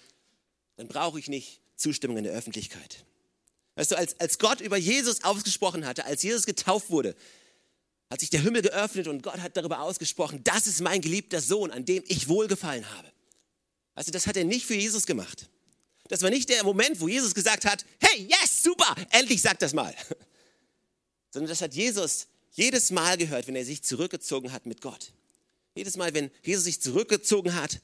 dann 0.75 0.89
brauche 0.89 1.21
ich 1.21 1.29
nicht 1.29 1.61
Zustimmung 1.77 2.17
in 2.17 2.25
der 2.25 2.33
Öffentlichkeit. 2.33 3.05
Weißt 3.77 3.93
du, 3.93 3.97
als, 3.97 4.19
als 4.19 4.41
Gott 4.41 4.61
über 4.61 4.77
Jesus 4.77 5.23
ausgesprochen 5.23 5.87
hatte, 5.87 6.07
als 6.07 6.25
Jesus 6.25 6.45
getauft 6.45 6.91
wurde, 6.91 7.15
hat 8.11 8.21
sich 8.21 8.31
der 8.31 8.41
Himmel 8.41 8.63
geöffnet 8.63 9.07
und 9.07 9.23
Gott 9.23 9.39
hat 9.39 9.57
darüber 9.57 9.81
ausgesprochen, 9.81 10.43
das 10.45 10.67
ist 10.67 10.81
mein 10.81 11.01
geliebter 11.01 11.41
Sohn, 11.41 11.71
an 11.71 11.85
dem 11.85 12.03
ich 12.07 12.29
wohlgefallen 12.29 12.89
habe. 12.97 13.13
Also 13.95 14.11
das 14.13 14.27
hat 14.27 14.37
er 14.37 14.45
nicht 14.45 14.65
für 14.65 14.75
Jesus 14.75 15.07
gemacht. 15.07 15.49
Das 16.09 16.23
war 16.23 16.31
nicht 16.31 16.49
der 16.49 16.65
Moment, 16.65 17.01
wo 17.01 17.09
Jesus 17.09 17.35
gesagt 17.35 17.67
hat, 17.67 17.85
hey, 18.01 18.27
yes, 18.27 18.63
super, 18.63 18.95
endlich 19.11 19.43
sag 19.43 19.59
das 19.59 19.75
mal. 19.75 19.95
Sondern 21.31 21.51
das 21.51 21.61
hat 21.61 21.75
Jesus 21.75 22.29
jedes 22.53 22.91
Mal 22.91 23.19
gehört, 23.19 23.47
wenn 23.47 23.57
er 23.57 23.65
sich 23.65 23.83
zurückgezogen 23.83 24.53
hat 24.53 24.65
mit 24.65 24.81
Gott. 24.81 25.13
Jedes 25.75 25.97
Mal, 25.97 26.15
wenn 26.15 26.31
Jesus 26.43 26.65
sich 26.65 26.81
zurückgezogen 26.81 27.55
hat, 27.55 27.81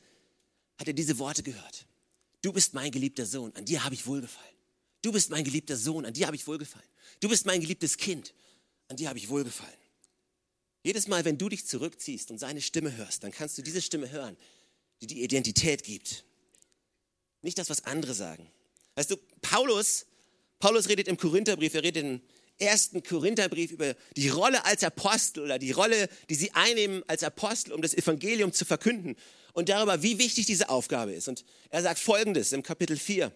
hat 0.78 0.88
er 0.88 0.94
diese 0.94 1.18
Worte 1.18 1.42
gehört. 1.42 1.86
Du 2.40 2.52
bist 2.52 2.74
mein 2.74 2.90
geliebter 2.90 3.26
Sohn, 3.26 3.54
an 3.54 3.64
dir 3.64 3.84
habe 3.84 3.94
ich 3.94 4.06
wohlgefallen. 4.06 4.54
Du 5.02 5.12
bist 5.12 5.30
mein 5.30 5.44
geliebter 5.44 5.76
Sohn, 5.76 6.06
an 6.06 6.14
dir 6.14 6.26
habe 6.26 6.36
ich 6.36 6.46
wohlgefallen. 6.46 6.88
Du 7.20 7.28
bist 7.28 7.44
mein 7.44 7.60
geliebtes 7.60 7.96
Kind, 7.96 8.34
an 8.88 8.96
dir 8.96 9.08
habe 9.08 9.18
ich 9.18 9.28
wohlgefallen. 9.28 9.83
Jedes 10.84 11.08
Mal, 11.08 11.24
wenn 11.24 11.38
du 11.38 11.48
dich 11.48 11.66
zurückziehst 11.66 12.30
und 12.30 12.38
seine 12.38 12.60
Stimme 12.60 12.94
hörst, 12.94 13.24
dann 13.24 13.32
kannst 13.32 13.56
du 13.56 13.62
diese 13.62 13.80
Stimme 13.80 14.10
hören, 14.10 14.36
die 15.00 15.06
die 15.06 15.22
Identität 15.24 15.82
gibt. 15.82 16.24
Nicht 17.40 17.58
das, 17.58 17.70
was 17.70 17.84
andere 17.84 18.12
sagen. 18.12 18.46
Weißt 18.94 19.10
du, 19.10 19.16
Paulus, 19.40 20.04
Paulus 20.58 20.90
redet 20.90 21.08
im 21.08 21.16
Korintherbrief, 21.16 21.72
er 21.72 21.82
redet 21.82 22.04
im 22.04 22.20
ersten 22.58 23.02
Korintherbrief 23.02 23.70
über 23.72 23.96
die 24.14 24.28
Rolle 24.28 24.64
als 24.66 24.84
Apostel 24.84 25.44
oder 25.44 25.58
die 25.58 25.72
Rolle, 25.72 26.08
die 26.28 26.34
sie 26.34 26.52
einnehmen 26.52 27.02
als 27.06 27.22
Apostel, 27.22 27.72
um 27.72 27.80
das 27.80 27.94
Evangelium 27.94 28.52
zu 28.52 28.66
verkünden 28.66 29.16
und 29.54 29.70
darüber, 29.70 30.02
wie 30.02 30.18
wichtig 30.18 30.44
diese 30.44 30.68
Aufgabe 30.68 31.14
ist. 31.14 31.28
Und 31.28 31.46
er 31.70 31.80
sagt 31.80 31.98
Folgendes 31.98 32.52
im 32.52 32.62
Kapitel 32.62 32.98
4. 32.98 33.32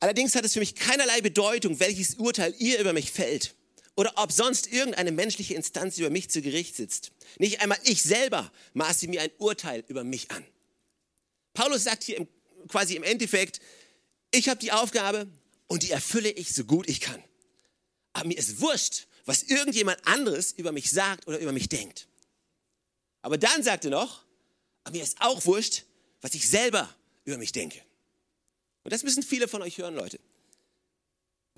Allerdings 0.00 0.34
hat 0.34 0.46
es 0.46 0.54
für 0.54 0.60
mich 0.60 0.74
keinerlei 0.74 1.20
Bedeutung, 1.20 1.78
welches 1.80 2.14
Urteil 2.14 2.54
ihr 2.58 2.80
über 2.80 2.94
mich 2.94 3.12
fällt 3.12 3.54
oder 3.96 4.12
ob 4.16 4.32
sonst 4.32 4.72
irgendeine 4.72 5.12
menschliche 5.12 5.54
Instanz 5.54 5.98
über 5.98 6.10
mich 6.10 6.30
zu 6.30 6.42
Gericht 6.42 6.76
sitzt. 6.76 7.12
Nicht 7.38 7.60
einmal 7.60 7.78
ich 7.84 8.02
selber 8.02 8.50
maße 8.74 9.08
mir 9.08 9.22
ein 9.22 9.30
Urteil 9.38 9.84
über 9.88 10.04
mich 10.04 10.30
an. 10.30 10.44
Paulus 11.52 11.84
sagt 11.84 12.04
hier 12.04 12.16
im 12.16 12.28
quasi 12.68 12.96
im 12.96 13.02
Endeffekt, 13.02 13.60
ich 14.30 14.48
habe 14.48 14.60
die 14.60 14.72
Aufgabe 14.72 15.26
und 15.66 15.82
die 15.82 15.90
erfülle 15.90 16.30
ich 16.30 16.54
so 16.54 16.64
gut 16.64 16.88
ich 16.88 17.00
kann. 17.00 17.22
Aber 18.12 18.28
mir 18.28 18.38
ist 18.38 18.60
wurscht, 18.60 19.06
was 19.24 19.44
irgendjemand 19.44 20.04
anderes 20.06 20.52
über 20.52 20.72
mich 20.72 20.90
sagt 20.90 21.26
oder 21.26 21.38
über 21.38 21.52
mich 21.52 21.68
denkt. 21.68 22.08
Aber 23.22 23.38
dann 23.38 23.62
sagt 23.62 23.84
er 23.84 23.90
noch, 23.90 24.24
aber 24.84 24.96
mir 24.96 25.02
ist 25.02 25.20
auch 25.20 25.44
wurscht, 25.46 25.84
was 26.20 26.34
ich 26.34 26.48
selber 26.48 26.94
über 27.24 27.38
mich 27.38 27.52
denke. 27.52 27.80
Und 28.82 28.92
das 28.92 29.02
müssen 29.02 29.22
viele 29.22 29.46
von 29.46 29.62
euch 29.62 29.78
hören, 29.78 29.94
Leute. 29.94 30.18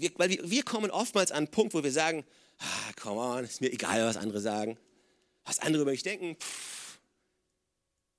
Wir, 0.02 0.10
weil 0.16 0.30
wir, 0.30 0.50
wir 0.50 0.64
kommen 0.64 0.90
oftmals 0.90 1.30
an 1.30 1.38
einen 1.38 1.48
Punkt, 1.48 1.74
wo 1.74 1.84
wir 1.84 1.92
sagen, 1.92 2.24
ah, 2.58 2.92
come 3.00 3.20
on, 3.20 3.44
ist 3.44 3.60
mir 3.60 3.72
egal, 3.72 4.04
was 4.04 4.16
andere 4.16 4.40
sagen. 4.40 4.76
Was 5.44 5.60
andere 5.60 5.82
über 5.82 5.92
mich 5.92 6.02
denken, 6.02 6.36
pff, 6.36 6.98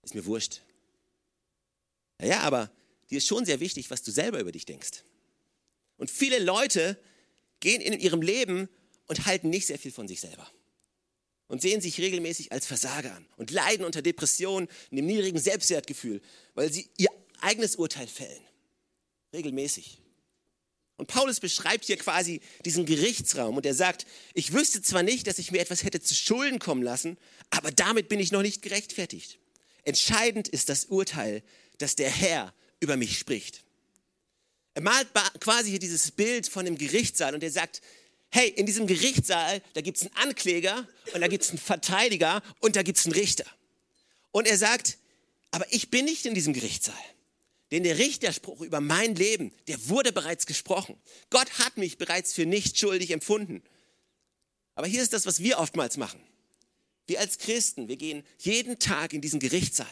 ist 0.03 0.15
mir 0.15 0.25
wurscht. 0.25 0.61
Ja, 2.21 2.39
aber 2.41 2.71
dir 3.09 3.17
ist 3.17 3.27
schon 3.27 3.43
sehr 3.43 3.59
wichtig, 3.59 3.91
was 3.91 4.01
du 4.01 4.11
selber 4.11 4.39
über 4.39 4.53
dich 4.53 4.65
denkst. 4.65 5.03
Und 5.97 6.09
viele 6.09 6.39
Leute 6.39 6.97
gehen 7.59 7.81
in 7.81 7.99
ihrem 7.99 8.21
Leben 8.21 8.69
und 9.07 9.25
halten 9.25 9.49
nicht 9.49 9.67
sehr 9.67 9.79
viel 9.79 9.91
von 9.91 10.07
sich 10.07 10.21
selber. 10.21 10.49
Und 11.47 11.61
sehen 11.61 11.81
sich 11.81 11.99
regelmäßig 11.99 12.53
als 12.53 12.65
Versager 12.65 13.13
an 13.13 13.25
und 13.35 13.51
leiden 13.51 13.85
unter 13.85 14.01
Depressionen, 14.01 14.69
einem 14.89 15.05
niedrigen 15.05 15.37
Selbstwertgefühl, 15.37 16.21
weil 16.55 16.71
sie 16.71 16.89
ihr 16.97 17.09
eigenes 17.41 17.75
Urteil 17.75 18.07
fällen. 18.07 18.41
Regelmäßig. 19.33 20.02
Und 20.97 21.07
Paulus 21.07 21.39
beschreibt 21.39 21.85
hier 21.85 21.97
quasi 21.97 22.41
diesen 22.65 22.85
Gerichtsraum 22.85 23.57
und 23.57 23.65
er 23.65 23.73
sagt, 23.73 24.05
ich 24.33 24.53
wüsste 24.53 24.81
zwar 24.81 25.03
nicht, 25.03 25.27
dass 25.27 25.39
ich 25.39 25.51
mir 25.51 25.59
etwas 25.59 25.83
hätte 25.83 25.99
zu 25.99 26.13
Schulden 26.13 26.59
kommen 26.59 26.83
lassen, 26.83 27.17
aber 27.49 27.71
damit 27.71 28.09
bin 28.09 28.19
ich 28.19 28.31
noch 28.31 28.43
nicht 28.43 28.61
gerechtfertigt. 28.61 29.39
Entscheidend 29.83 30.47
ist 30.47 30.69
das 30.69 30.85
Urteil, 30.85 31.43
dass 31.79 31.95
der 31.95 32.09
Herr 32.09 32.53
über 32.79 32.95
mich 32.95 33.17
spricht. 33.17 33.63
Er 34.75 34.81
malt 34.81 35.07
quasi 35.39 35.71
hier 35.71 35.79
dieses 35.79 36.11
Bild 36.11 36.47
von 36.47 36.65
dem 36.65 36.77
Gerichtssaal 36.77 37.33
und 37.33 37.43
er 37.43 37.51
sagt, 37.51 37.81
hey, 38.29 38.49
in 38.49 38.65
diesem 38.65 38.87
Gerichtssaal, 38.87 39.61
da 39.73 39.81
gibt 39.81 39.97
es 39.97 40.03
einen 40.03 40.15
Ankläger 40.15 40.87
und 41.13 41.21
da 41.21 41.27
gibt 41.27 41.43
es 41.43 41.49
einen 41.49 41.59
Verteidiger 41.59 42.41
und 42.59 42.75
da 42.75 42.81
gibt 42.81 42.97
es 42.97 43.05
einen 43.05 43.13
Richter. 43.13 43.45
Und 44.31 44.47
er 44.47 44.57
sagt, 44.57 44.97
aber 45.51 45.71
ich 45.71 45.91
bin 45.91 46.05
nicht 46.05 46.25
in 46.25 46.33
diesem 46.33 46.53
Gerichtssaal. 46.53 46.95
Denn 47.73 47.81
der 47.81 47.97
Richterspruch 47.97 48.61
über 48.61 48.81
mein 48.81 49.15
Leben, 49.15 49.51
der 49.67 49.89
wurde 49.89 50.13
bereits 50.13 50.45
gesprochen. 50.45 50.95
Gott 51.31 51.57
hat 51.57 51.75
mich 51.75 51.97
bereits 51.97 52.31
für 52.31 52.45
nicht 52.45 52.77
schuldig 52.77 53.09
empfunden. 53.09 53.63
Aber 54.75 54.85
hier 54.85 55.01
ist 55.01 55.11
das, 55.11 55.25
was 55.25 55.41
wir 55.41 55.57
oftmals 55.57 55.97
machen. 55.97 56.21
Wir 57.07 57.19
als 57.19 57.39
Christen, 57.39 57.87
wir 57.87 57.97
gehen 57.97 58.23
jeden 58.37 58.77
Tag 58.77 59.11
in 59.13 59.21
diesen 59.21 59.39
Gerichtssaal. 59.39 59.87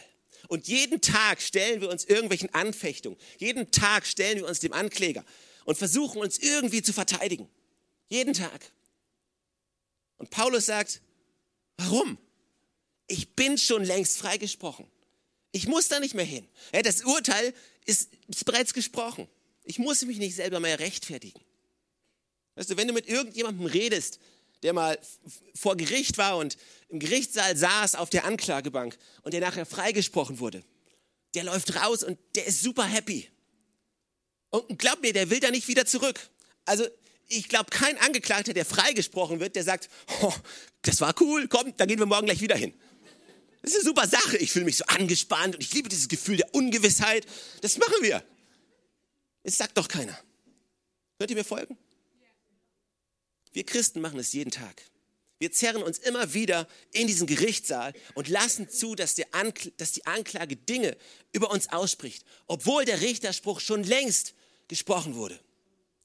Und 0.46 0.68
jeden 0.68 1.00
Tag 1.00 1.42
stellen 1.42 1.80
wir 1.80 1.90
uns 1.90 2.04
irgendwelchen 2.04 2.54
Anfechtungen. 2.54 3.18
Jeden 3.38 3.72
Tag 3.72 4.06
stellen 4.06 4.38
wir 4.38 4.46
uns 4.46 4.60
dem 4.60 4.72
Ankläger 4.72 5.24
und 5.64 5.76
versuchen 5.76 6.20
uns 6.20 6.38
irgendwie 6.38 6.82
zu 6.82 6.92
verteidigen. 6.92 7.48
Jeden 8.08 8.32
Tag. 8.32 8.70
Und 10.18 10.30
Paulus 10.30 10.66
sagt, 10.66 11.00
warum? 11.78 12.16
Ich 13.08 13.34
bin 13.34 13.58
schon 13.58 13.82
längst 13.82 14.18
freigesprochen. 14.18 14.86
Ich 15.50 15.66
muss 15.66 15.88
da 15.88 16.00
nicht 16.00 16.14
mehr 16.14 16.24
hin. 16.24 16.48
Das 16.84 17.02
Urteil 17.02 17.52
ist, 17.84 18.10
ist 18.28 18.44
bereits 18.44 18.74
gesprochen. 18.74 19.28
Ich 19.64 19.78
muss 19.78 20.02
mich 20.04 20.18
nicht 20.18 20.34
selber 20.34 20.60
mehr 20.60 20.78
rechtfertigen. 20.78 21.40
Weißt 22.54 22.70
du, 22.70 22.76
wenn 22.76 22.88
du 22.88 22.94
mit 22.94 23.08
irgendjemandem 23.08 23.66
redest, 23.66 24.18
der 24.62 24.72
mal 24.72 24.98
vor 25.54 25.76
Gericht 25.76 26.18
war 26.18 26.36
und 26.36 26.56
im 26.88 26.98
Gerichtssaal 27.00 27.56
saß 27.56 27.94
auf 27.94 28.10
der 28.10 28.24
Anklagebank 28.24 28.96
und 29.22 29.34
der 29.34 29.40
nachher 29.40 29.66
freigesprochen 29.66 30.38
wurde, 30.38 30.62
der 31.34 31.44
läuft 31.44 31.74
raus 31.76 32.02
und 32.02 32.18
der 32.34 32.46
ist 32.46 32.62
super 32.62 32.84
happy. 32.84 33.28
Und 34.50 34.78
glaub 34.78 35.00
mir, 35.00 35.12
der 35.12 35.30
will 35.30 35.40
da 35.40 35.50
nicht 35.50 35.66
wieder 35.68 35.86
zurück. 35.86 36.20
Also 36.64 36.86
ich 37.28 37.48
glaube, 37.48 37.70
kein 37.70 37.96
Angeklagter, 37.98 38.52
der 38.52 38.66
freigesprochen 38.66 39.40
wird, 39.40 39.56
der 39.56 39.64
sagt, 39.64 39.88
oh, 40.20 40.32
das 40.82 41.00
war 41.00 41.14
cool, 41.20 41.48
komm, 41.48 41.74
da 41.76 41.86
gehen 41.86 41.98
wir 41.98 42.06
morgen 42.06 42.26
gleich 42.26 42.40
wieder 42.40 42.56
hin. 42.56 42.74
Das 43.62 43.70
ist 43.70 43.78
eine 43.78 43.84
super 43.84 44.08
Sache. 44.08 44.36
Ich 44.38 44.50
fühle 44.50 44.64
mich 44.64 44.76
so 44.76 44.84
angespannt 44.86 45.54
und 45.54 45.62
ich 45.62 45.72
liebe 45.72 45.88
dieses 45.88 46.08
Gefühl 46.08 46.36
der 46.36 46.52
Ungewissheit. 46.54 47.26
Das 47.60 47.78
machen 47.78 48.02
wir. 48.02 48.24
Das 49.44 49.56
sagt 49.56 49.78
doch 49.78 49.88
keiner. 49.88 50.18
Könnt 51.18 51.30
ihr 51.30 51.36
mir 51.36 51.44
folgen? 51.44 51.78
Wir 53.52 53.64
Christen 53.64 54.00
machen 54.00 54.18
es 54.18 54.32
jeden 54.32 54.50
Tag. 54.50 54.82
Wir 55.38 55.52
zerren 55.52 55.82
uns 55.82 55.98
immer 55.98 56.34
wieder 56.34 56.68
in 56.92 57.06
diesen 57.06 57.26
Gerichtssaal 57.26 57.92
und 58.14 58.28
lassen 58.28 58.68
zu, 58.68 58.94
dass, 58.94 59.16
Ankl 59.32 59.72
dass 59.76 59.92
die 59.92 60.06
Anklage 60.06 60.56
Dinge 60.56 60.96
über 61.32 61.50
uns 61.50 61.68
ausspricht, 61.68 62.24
obwohl 62.46 62.84
der 62.84 63.00
Richterspruch 63.00 63.60
schon 63.60 63.82
längst 63.82 64.34
gesprochen 64.68 65.14
wurde. 65.16 65.38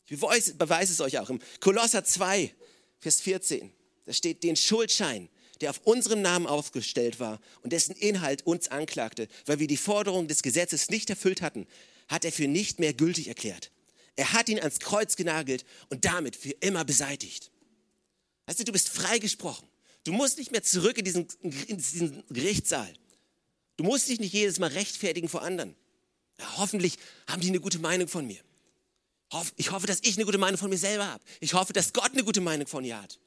Ich 0.08 0.20
beweise 0.20 0.94
es 0.94 1.02
euch 1.02 1.20
auch 1.20 1.30
im 1.30 1.40
Kolosser 1.60 2.04
2, 2.04 2.54
Vers 3.00 3.22
14. 3.22 3.72
Da 4.06 4.14
steht, 4.14 4.44
den 4.44 4.56
Schuldschein, 4.56 5.30
der 5.62 5.70
auf 5.72 5.82
unserem 5.84 6.22
Namen 6.22 6.48
aufgestellt 6.48 7.20
war 7.20 7.40
und 7.62 7.74
dessen 7.74 7.96
Inhalt 7.96 8.46
uns 8.46 8.68
anklagte, 8.68 9.28
weil 9.46 9.60
wir 9.60 9.68
die 9.68 9.78
Forderung 9.78 10.28
des 10.28 10.44
Gesetzes 10.44 10.90
nicht 10.90 11.10
erfüllt 11.10 11.42
hatten, 11.42 11.68
hat 12.08 12.26
er 12.26 12.32
für 12.32 12.48
nicht 12.48 12.80
mehr 12.80 12.94
gültig 12.94 13.28
erklärt. 13.28 13.72
Er 14.16 14.34
hat 14.34 14.50
ihn 14.50 14.60
ans 14.60 14.80
Kreuz 14.80 15.16
genagelt 15.16 15.66
und 15.90 16.06
damit 16.06 16.36
für 16.36 16.52
immer 16.52 16.84
beseitigt. 16.86 17.52
Weißt 18.48 18.60
du, 18.60 18.64
du 18.64 18.72
bist 18.72 18.90
freigesprochen. 18.90 19.68
Du 20.04 20.12
musst 20.14 20.38
nicht 20.38 20.52
mehr 20.52 20.64
zurück 20.64 20.98
in 20.98 21.06
diesen, 21.06 21.28
in 21.42 21.78
diesen 21.78 22.24
Gerichtssaal. 22.30 22.92
Du 23.76 23.84
musst 23.84 24.08
dich 24.08 24.20
nicht 24.20 24.34
jedes 24.34 24.58
Mal 24.58 24.70
rechtfertigen 24.70 25.30
vor 25.30 25.44
anderen. 25.44 25.76
Ja, 26.40 26.58
hoffentlich 26.58 26.98
haben 27.28 27.42
die 27.42 27.50
eine 27.50 27.60
gute 27.60 27.80
Meinung 27.80 28.08
von 28.08 28.26
mir. 28.26 28.40
Ich 29.58 29.72
hoffe, 29.72 29.88
dass 29.88 30.00
ich 30.04 30.16
eine 30.16 30.26
gute 30.26 30.38
Meinung 30.38 30.58
von 30.58 30.70
mir 30.70 30.78
selber 30.78 31.08
habe. 31.08 31.24
Ich 31.42 31.54
hoffe, 31.54 31.74
dass 31.74 31.94
Gott 31.94 32.12
eine 32.14 32.24
gute 32.24 32.42
Meinung 32.42 32.68
von 32.68 32.84
dir 32.84 33.02
hat. 33.02 33.20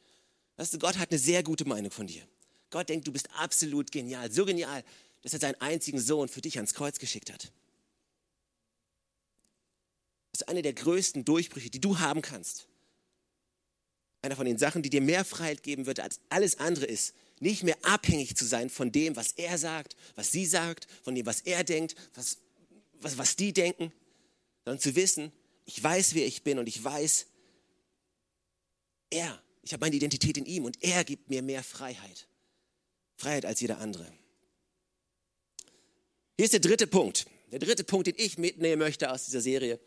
Weißt 0.61 0.75
du, 0.75 0.79
Gott 0.79 0.99
hat 0.99 1.11
eine 1.11 1.19
sehr 1.19 1.43
gute 1.43 1.65
Meinung 1.65 1.91
von 1.91 2.07
dir. 2.07 2.21
Gott 2.69 2.91
denkt, 2.91 3.09
du 3.09 3.13
bist 3.13 3.31
absolut 3.31 3.91
genial. 3.91 4.31
So 4.31 4.45
genial, 4.45 4.85
dass 5.23 5.33
er 5.33 5.41
seinen 5.41 5.59
einzigen 5.59 5.99
Sohn 5.99 6.29
für 6.29 6.43
dich 6.43 6.57
ans 6.57 6.75
Kreuz 6.75 6.99
geschickt 6.99 7.33
hat. 7.33 7.51
Das 10.33 10.43
ist 10.43 10.49
eine 10.49 10.61
der 10.61 10.75
größten 10.75 11.25
Durchbrüche, 11.25 11.71
die 11.71 11.81
du 11.81 11.99
haben 11.99 12.21
kannst. 12.21 12.69
Einer 14.21 14.37
von 14.37 14.45
den 14.45 14.59
Sachen, 14.59 14.83
die 14.83 14.91
dir 14.91 15.01
mehr 15.01 15.25
Freiheit 15.25 15.63
geben 15.63 15.87
wird 15.87 15.99
als 15.99 16.21
alles 16.29 16.59
andere 16.59 16.85
ist, 16.85 17.15
nicht 17.39 17.63
mehr 17.63 17.79
abhängig 17.83 18.37
zu 18.37 18.45
sein 18.45 18.69
von 18.69 18.93
dem, 18.93 19.17
was 19.17 19.33
er 19.33 19.57
sagt, 19.57 19.97
was 20.15 20.31
sie 20.31 20.45
sagt, 20.45 20.89
von 21.03 21.15
dem, 21.15 21.25
was 21.25 21.41
er 21.41 21.65
denkt, 21.65 21.95
was, 22.13 22.37
was, 23.01 23.17
was 23.17 23.35
die 23.35 23.55
denken, 23.55 23.95
sondern 24.67 24.83
zu 24.83 24.95
wissen, 24.95 25.33
ich 25.65 25.83
weiß, 25.83 26.13
wer 26.13 26.27
ich 26.27 26.43
bin 26.43 26.59
und 26.59 26.67
ich 26.67 26.85
weiß, 26.85 27.29
er, 29.09 29.43
ich 29.63 29.73
habe 29.73 29.85
meine 29.85 29.97
Identität 29.97 30.37
in 30.37 30.47
ihm 30.47 30.65
und 30.65 30.83
er 30.83 31.05
gibt 31.05 31.29
mir 31.29 31.43
mehr 31.43 31.63
Freiheit. 31.63 32.27
Freiheit 33.17 33.45
als 33.45 33.61
jeder 33.61 33.79
andere. 33.79 34.11
Hier 36.37 36.45
ist 36.45 36.53
der 36.53 36.61
dritte 36.61 36.87
Punkt. 36.87 37.27
Der 37.53 37.59
dritte 37.59 37.85
Punkt, 37.85 38.07
den 38.07 38.15
ich 38.17 38.39
mitnehmen 38.39 38.79
möchte 38.79 39.11
aus 39.11 39.27
dieser 39.27 39.41
Serie, 39.41 39.81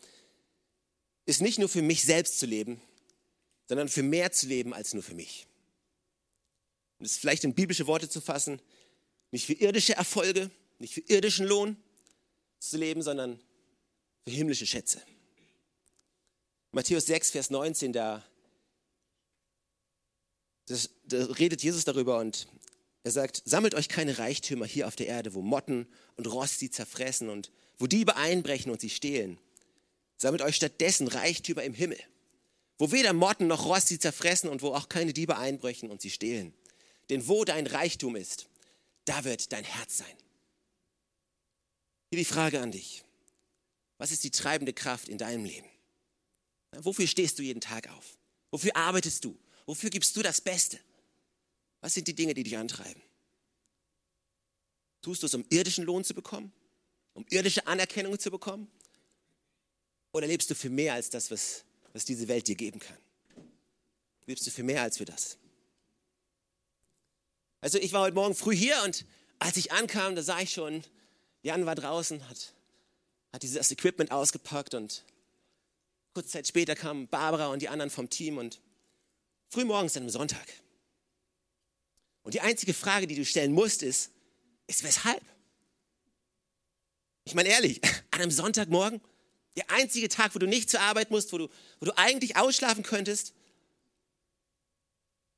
ist 1.25 1.41
nicht 1.41 1.57
nur 1.57 1.69
für 1.69 1.81
mich 1.81 2.03
selbst 2.03 2.39
zu 2.39 2.45
leben, 2.45 2.81
sondern 3.67 3.89
für 3.89 4.03
mehr 4.03 4.31
zu 4.31 4.47
leben 4.47 4.73
als 4.73 4.93
nur 4.93 5.01
für 5.01 5.15
mich. 5.15 5.47
Und 6.99 7.05
es 7.05 7.17
vielleicht 7.17 7.43
in 7.43 7.55
biblische 7.55 7.87
Worte 7.87 8.09
zu 8.09 8.21
fassen, 8.21 8.61
nicht 9.31 9.45
für 9.45 9.53
irdische 9.53 9.95
Erfolge, 9.95 10.51
nicht 10.79 10.93
für 10.93 11.01
irdischen 11.01 11.47
Lohn 11.47 11.77
zu 12.59 12.77
leben, 12.77 13.01
sondern 13.01 13.39
für 14.23 14.31
himmlische 14.31 14.67
Schätze. 14.67 15.01
Matthäus 16.71 17.05
6, 17.05 17.31
Vers 17.31 17.49
19, 17.49 17.93
da, 17.93 18.25
das, 20.67 20.89
da 21.05 21.25
redet 21.25 21.61
Jesus 21.63 21.85
darüber 21.85 22.19
und 22.19 22.47
er 23.03 23.11
sagt, 23.11 23.41
sammelt 23.45 23.75
euch 23.75 23.89
keine 23.89 24.17
Reichtümer 24.17 24.65
hier 24.65 24.87
auf 24.87 24.95
der 24.95 25.07
Erde, 25.07 25.33
wo 25.33 25.41
Motten 25.41 25.87
und 26.15 26.25
Rost 26.27 26.59
sie 26.59 26.71
zerfressen 26.71 27.29
und 27.29 27.51
wo 27.77 27.87
Diebe 27.87 28.15
einbrechen 28.15 28.71
und 28.71 28.79
sie 28.79 28.89
stehlen. 28.89 29.37
Sammelt 30.17 30.41
euch 30.41 30.55
stattdessen 30.55 31.09
Reichtümer 31.09 31.63
im 31.63 31.73
Himmel, 31.73 31.99
wo 32.77 32.91
weder 32.91 33.11
Motten 33.11 33.47
noch 33.47 33.65
Rost 33.65 33.89
sie 33.89 33.99
zerfressen 33.99 34.49
und 34.49 34.61
wo 34.61 34.73
auch 34.73 34.87
keine 34.87 35.11
Diebe 35.11 35.37
einbrechen 35.37 35.91
und 35.91 36.01
sie 36.01 36.11
stehlen. 36.11 36.53
Denn 37.09 37.27
wo 37.27 37.43
dein 37.43 37.67
Reichtum 37.67 38.15
ist, 38.15 38.47
da 39.03 39.25
wird 39.25 39.51
dein 39.51 39.65
Herz 39.65 39.97
sein. 39.97 40.15
Hier 42.09 42.19
die 42.19 42.25
Frage 42.25 42.61
an 42.61 42.71
dich. 42.71 43.03
Was 43.97 44.11
ist 44.11 44.23
die 44.23 44.31
treibende 44.31 44.71
Kraft 44.71 45.09
in 45.09 45.17
deinem 45.17 45.43
Leben? 45.43 45.67
Wofür 46.77 47.07
stehst 47.07 47.37
du 47.37 47.43
jeden 47.43 47.61
Tag 47.61 47.89
auf? 47.89 48.17
Wofür 48.51 48.75
arbeitest 48.75 49.25
du? 49.25 49.37
Wofür 49.65 49.89
gibst 49.89 50.15
du 50.15 50.21
das 50.21 50.41
Beste? 50.41 50.79
Was 51.81 51.93
sind 51.93 52.07
die 52.07 52.15
Dinge, 52.15 52.33
die 52.33 52.43
dich 52.43 52.57
antreiben? 52.57 53.01
Tust 55.01 55.21
du 55.21 55.27
es, 55.27 55.33
um 55.33 55.45
irdischen 55.49 55.83
Lohn 55.83 56.03
zu 56.03 56.13
bekommen? 56.13 56.51
Um 57.13 57.25
irdische 57.29 57.67
Anerkennung 57.67 58.17
zu 58.17 58.31
bekommen? 58.31 58.71
Oder 60.13 60.27
lebst 60.27 60.49
du 60.49 60.55
für 60.55 60.69
mehr 60.69 60.93
als 60.93 61.09
das, 61.09 61.29
was, 61.31 61.63
was 61.91 62.05
diese 62.05 62.27
Welt 62.27 62.47
dir 62.47 62.55
geben 62.55 62.79
kann? 62.79 62.97
Lebst 64.25 64.47
du 64.47 64.51
für 64.51 64.63
mehr 64.63 64.81
als 64.81 64.97
für 64.97 65.05
das? 65.05 65.37
Also 67.61 67.77
ich 67.77 67.93
war 67.93 68.01
heute 68.01 68.15
Morgen 68.15 68.35
früh 68.35 68.55
hier 68.55 68.81
und 68.83 69.05
als 69.39 69.57
ich 69.57 69.71
ankam, 69.71 70.15
da 70.15 70.21
sah 70.21 70.39
ich 70.39 70.53
schon, 70.53 70.83
Jan 71.41 71.65
war 71.65 71.75
draußen, 71.75 72.29
hat, 72.29 72.53
hat 73.33 73.43
dieses 73.43 73.71
Equipment 73.71 74.11
ausgepackt 74.11 74.73
und 74.73 75.03
kurze 76.13 76.29
Zeit 76.29 76.47
später 76.47 76.75
kamen 76.75 77.07
Barbara 77.07 77.47
und 77.47 77.61
die 77.61 77.69
anderen 77.69 77.89
vom 77.89 78.09
Team 78.09 78.37
und 78.37 78.61
früh 79.53 79.65
morgens 79.65 79.95
an 79.95 80.03
einem 80.03 80.09
Sonntag. 80.09 80.47
Und 82.23 82.33
die 82.33 82.41
einzige 82.41 82.73
Frage, 82.73 83.05
die 83.05 83.15
du 83.15 83.23
stellen 83.23 83.53
musst, 83.53 83.83
ist, 83.83 84.11
ist 84.67 84.83
weshalb? 84.83 85.23
Ich 87.25 87.35
meine 87.35 87.49
ehrlich, 87.49 87.79
an 88.11 88.21
einem 88.21 88.31
Sonntagmorgen, 88.31 88.99
der 89.55 89.69
einzige 89.69 90.09
Tag, 90.09 90.33
wo 90.33 90.39
du 90.39 90.47
nicht 90.47 90.69
zur 90.69 90.81
Arbeit 90.81 91.11
musst, 91.11 91.31
wo 91.31 91.37
du, 91.37 91.49
wo 91.79 91.85
du 91.85 91.95
eigentlich 91.97 92.35
ausschlafen 92.35 92.83
könntest. 92.83 93.33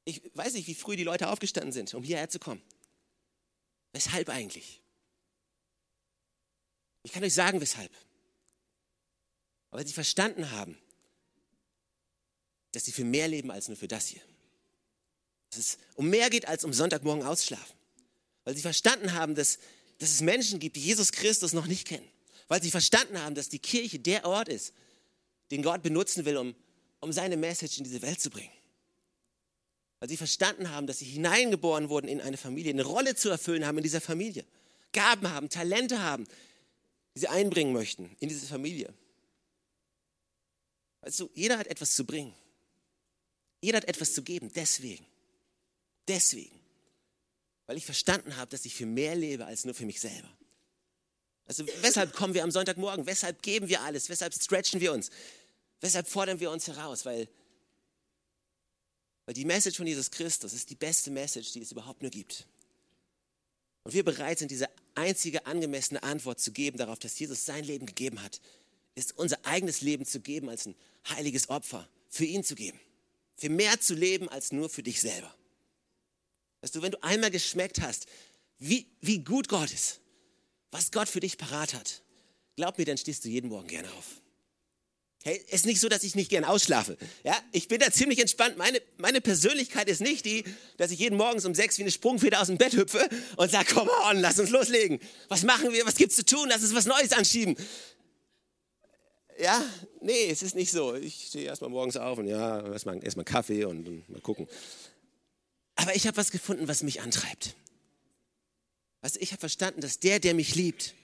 Ich 0.06 0.22
weiß 0.34 0.54
nicht, 0.54 0.68
wie 0.68 0.76
früh 0.76 0.96
die 0.96 1.04
Leute 1.04 1.28
aufgestanden 1.28 1.74
sind, 1.74 1.94
um 1.94 2.04
hierher 2.04 2.30
zu 2.30 2.40
kommen. 2.40 2.62
Weshalb 3.92 4.30
eigentlich? 4.30 4.82
Ich 7.04 7.12
kann 7.12 7.24
euch 7.24 7.34
sagen, 7.34 7.60
weshalb. 7.60 7.92
Aber 9.72 9.86
sie 9.86 9.94
verstanden 9.94 10.52
haben, 10.52 10.78
dass 12.76 12.86
sie 12.86 12.92
für 12.92 13.06
mehr 13.06 13.28
leben 13.28 13.52
als 13.52 13.68
nur 13.68 13.78
für 13.78 13.88
das 13.88 14.08
hier. 14.08 14.22
Dass 15.50 15.60
es 15.60 15.78
um 15.96 16.10
mehr 16.10 16.30
geht 16.30 16.48
als 16.48 16.64
um 16.64 16.74
Sonntagmorgen 16.74 17.26
ausschlafen. 17.26 17.76
Weil 18.44 18.56
sie 18.56 18.62
verstanden 18.62 19.14
haben, 19.14 19.36
dass, 19.36 19.60
dass 20.00 20.12
es 20.12 20.22
Menschen 20.22 20.60
gibt, 20.60 20.76
die 20.76 20.82
Jesus 20.82 21.12
Christus 21.12 21.54
noch 21.54 21.68
nicht 21.68 21.88
kennen 21.88 22.08
weil 22.48 22.62
sie 22.62 22.72
verstanden 22.72 23.20
haben, 23.22 23.36
dass 23.36 23.50
die 23.50 23.60
Kirche 23.60 24.00
der 24.00 24.26
Ort 24.26 24.50
ist, 24.50 24.74
den 25.52 25.64
Gott 25.64 25.82
benutzen 25.84 26.26
will, 26.26 26.38
um, 26.38 26.56
um 27.00 27.12
seine 27.12 27.38
Message 27.38 27.78
in 27.78 27.84
diese 27.84 28.02
Welt 28.02 28.20
zu 28.20 28.30
bringen. 28.30 28.52
Weil 30.00 30.10
sie 30.10 30.18
verstanden 30.18 30.70
haben, 30.70 30.88
dass 30.88 31.00
sie 31.00 31.06
hineingeboren 31.06 31.90
wurden 31.90 32.08
in 32.08 32.22
eine 32.22 32.38
Familie, 32.38 32.72
eine 32.72 32.84
Rolle 32.84 33.16
zu 33.16 33.30
erfüllen 33.30 33.66
haben 33.66 33.78
in 33.78 33.84
dieser 33.84 34.02
Familie. 34.02 34.46
Gaben 34.92 35.30
haben, 35.32 35.50
Talente 35.50 36.02
haben, 36.02 36.26
die 37.16 37.22
sie 37.22 37.28
einbringen 37.28 37.74
möchten 37.74 38.16
in 38.20 38.30
diese 38.30 38.46
Familie. 38.46 38.94
Also 41.02 41.30
jeder 41.34 41.58
hat 41.58 41.68
etwas 41.68 41.96
zu 41.96 42.06
bringen. 42.06 42.34
Jeder 43.66 43.78
hat 43.78 43.88
etwas 43.88 44.14
zu 44.14 44.22
geben. 44.22 44.52
Deswegen. 44.54 45.04
Deswegen. 46.08 46.60
Weil 47.66 47.78
ich 47.78 47.86
verstanden 47.86 48.38
habe, 48.38 48.52
dass 48.52 48.64
ich 48.64 48.76
für 48.76 48.86
mehr 48.86 49.16
lebe 49.16 49.44
als 49.44 49.66
nur 49.66 49.74
für 49.74 49.88
mich 49.88 50.00
selber. 50.00 50.30
Also 51.48 51.66
weshalb 51.82 52.14
kommen 52.14 52.36
wir 52.36 52.44
am 52.44 52.52
Sonntagmorgen? 52.52 53.08
Weshalb 53.08 53.42
geben 53.42 53.68
wir 53.68 53.82
alles? 53.82 54.08
Weshalb 54.08 54.36
stretchen 54.36 54.82
wir 54.82 54.94
uns? 54.94 55.10
Weshalb 55.82 56.08
fordern 56.08 56.40
wir 56.40 56.52
uns 56.52 56.68
heraus? 56.68 57.06
Weil, 57.06 57.28
weil 59.26 59.34
die 59.34 59.46
Message 59.46 59.78
von 59.78 59.88
Jesus 59.88 60.12
Christus 60.12 60.54
ist 60.54 60.70
die 60.70 60.76
beste 60.76 61.10
Message, 61.10 61.52
die 61.54 61.62
es 61.64 61.72
überhaupt 61.72 62.04
nur 62.04 62.12
gibt. 62.12 62.46
Und 63.82 63.96
wir 63.96 64.06
bereit 64.06 64.38
sind, 64.38 64.52
diese 64.52 64.70
einzige 64.94 65.48
angemessene 65.48 66.04
Antwort 66.04 66.40
zu 66.40 66.52
geben 66.52 66.78
darauf, 66.78 67.00
dass 67.00 67.18
Jesus 67.18 67.46
sein 67.46 67.64
Leben 67.64 67.88
gegeben 67.88 68.22
hat, 68.22 68.42
ist 68.94 69.18
unser 69.18 69.44
eigenes 69.44 69.82
Leben 69.82 70.06
zu 70.06 70.20
geben 70.20 70.50
als 70.50 70.68
ein 70.68 70.76
heiliges 71.10 71.50
Opfer, 71.50 71.90
für 72.10 72.26
ihn 72.26 72.44
zu 72.44 72.54
geben. 72.54 72.80
Für 73.36 73.50
mehr 73.50 73.80
zu 73.80 73.94
leben 73.94 74.30
als 74.30 74.52
nur 74.52 74.70
für 74.70 74.84
dich 74.84 75.02
selber. 75.02 75.34
Weißt 76.62 76.76
du, 76.76 76.82
wenn 76.82 76.92
du 76.92 77.04
einmal 77.04 77.32
geschmeckt 77.32 77.82
hast, 77.82 78.08
wie, 78.58 78.88
wie 79.02 79.20
gut 79.20 79.50
Gott 79.50 79.72
ist, 79.72 80.00
was 80.72 80.92
Gott 80.92 81.10
für 81.10 81.20
dich 81.20 81.38
parat 81.38 81.74
hat, 81.74 82.02
glaub 82.56 82.78
mir, 82.78 82.86
dann 82.86 82.98
stehst 82.98 83.26
du 83.26 83.30
jeden 83.30 83.50
Morgen 83.50 83.68
gerne 83.68 83.92
auf. 83.94 84.22
Hey, 85.24 85.44
ist 85.50 85.66
nicht 85.66 85.80
so, 85.80 85.90
dass 85.90 86.04
ich 86.04 86.14
nicht 86.14 86.30
gern 86.30 86.44
ausschlafe. 86.44 86.98
Ja, 87.24 87.36
ich 87.52 87.68
bin 87.68 87.80
da 87.80 87.92
ziemlich 87.92 88.20
entspannt. 88.20 88.58
Meine, 88.58 88.80
meine 88.98 89.22
Persönlichkeit 89.22 89.90
ist 89.90 90.00
nicht 90.00 90.24
die, 90.24 90.44
dass 90.78 90.92
ich 90.92 91.00
jeden 91.00 91.18
Morgen 91.18 91.44
um 91.44 91.56
sechs 91.56 91.80
wie 91.80 91.82
eine 91.82 91.90
Sprungfeder 91.90 92.40
aus 92.40 92.46
dem 92.48 92.60
Bett 92.60 92.74
hüpfe 92.74 93.10
und 93.38 93.50
sage, 93.50 93.74
komm 93.74 93.90
on, 94.08 94.20
lass 94.20 94.38
uns 94.38 94.52
loslegen. 94.52 95.00
Was 95.28 95.42
machen 95.42 95.74
wir? 95.74 95.84
Was 95.88 95.96
gibt's 95.96 96.16
zu 96.16 96.26
tun? 96.26 96.48
Lass 96.48 96.62
uns 96.62 96.76
was 96.76 96.86
Neues 96.86 97.12
anschieben. 97.12 97.56
Ja, 99.38 99.64
nee, 100.02 100.30
es 100.30 100.42
ist 100.42 100.56
nicht 100.56 100.72
so. 100.72 100.96
Ich 100.96 101.28
stehe 101.28 101.46
erstmal 101.46 101.70
morgens 101.70 101.98
auf 101.98 102.18
und 102.18 102.28
ja, 102.28 102.66
erstmal 102.72 103.04
erst 103.04 103.24
Kaffee 103.26 103.66
und, 103.66 103.88
und 103.88 104.10
mal 104.10 104.22
gucken. 104.22 104.48
Aber 105.76 105.96
ich 105.96 106.08
habe 106.08 106.18
was 106.18 106.32
gefunden, 106.32 106.68
was 106.68 106.84
mich 106.84 107.02
antreibt. 107.02 107.56
Also 109.02 109.20
ich 109.20 109.32
habe 109.32 109.42
verstanden, 109.42 109.82
dass 109.82 110.00
der, 110.00 110.20
der 110.20 110.34
mich 110.34 110.56
liebt, 110.56 110.96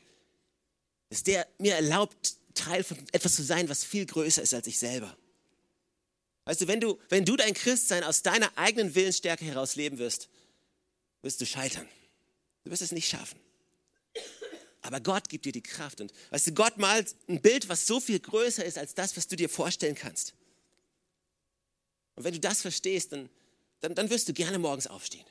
dass 1.10 1.24
der 1.24 1.46
mir 1.60 1.76
erlaubt, 1.76 2.38
Teil 2.54 2.84
von 2.84 2.98
etwas 3.12 3.36
zu 3.36 3.44
sein, 3.44 3.70
was 3.70 3.84
viel 3.84 4.06
größer 4.06 4.42
ist 4.42 4.54
als 4.54 4.68
ich 4.68 4.80
selber. 4.80 5.16
Weißt 6.46 6.62
du, 6.62 6.68
wenn 6.68 6.80
du, 6.80 7.00
wenn 7.10 7.26
du 7.26 7.36
dein 7.36 7.54
Christsein 7.54 8.04
aus 8.04 8.24
deiner 8.24 8.58
eigenen 8.58 8.96
Willensstärke 8.96 9.46
heraus 9.46 9.76
leben 9.76 10.00
wirst, 10.00 10.30
wirst 11.22 11.40
du 11.40 11.46
scheitern. 11.46 11.88
Du 12.64 12.72
wirst 12.72 12.82
es 12.82 12.92
nicht 12.92 13.08
schaffen. 13.08 13.40
Aber 14.82 15.00
Gott 15.00 15.30
gibt 15.30 15.46
dir 15.46 15.52
die 15.52 15.62
Kraft. 15.62 16.02
Und 16.02 16.12
weißt 16.32 16.48
du, 16.48 16.54
Gott 16.54 16.78
malt 16.78 17.16
ein 17.28 17.42
Bild, 17.42 17.70
was 17.70 17.86
so 17.86 18.00
viel 18.00 18.20
größer 18.20 18.66
ist 18.66 18.78
als 18.78 18.94
das, 18.94 19.16
was 19.16 19.28
du 19.28 19.36
dir 19.36 19.50
vorstellen 19.50 19.96
kannst. 19.96 20.34
Und 22.16 22.24
wenn 22.24 22.34
du 22.34 22.40
das 22.40 22.62
verstehst, 22.62 23.12
dann, 23.12 23.30
dann, 23.80 23.96
dann 23.96 24.10
wirst 24.10 24.28
du 24.28 24.34
gerne 24.34 24.60
morgens 24.60 24.88
aufstehen. 24.88 25.26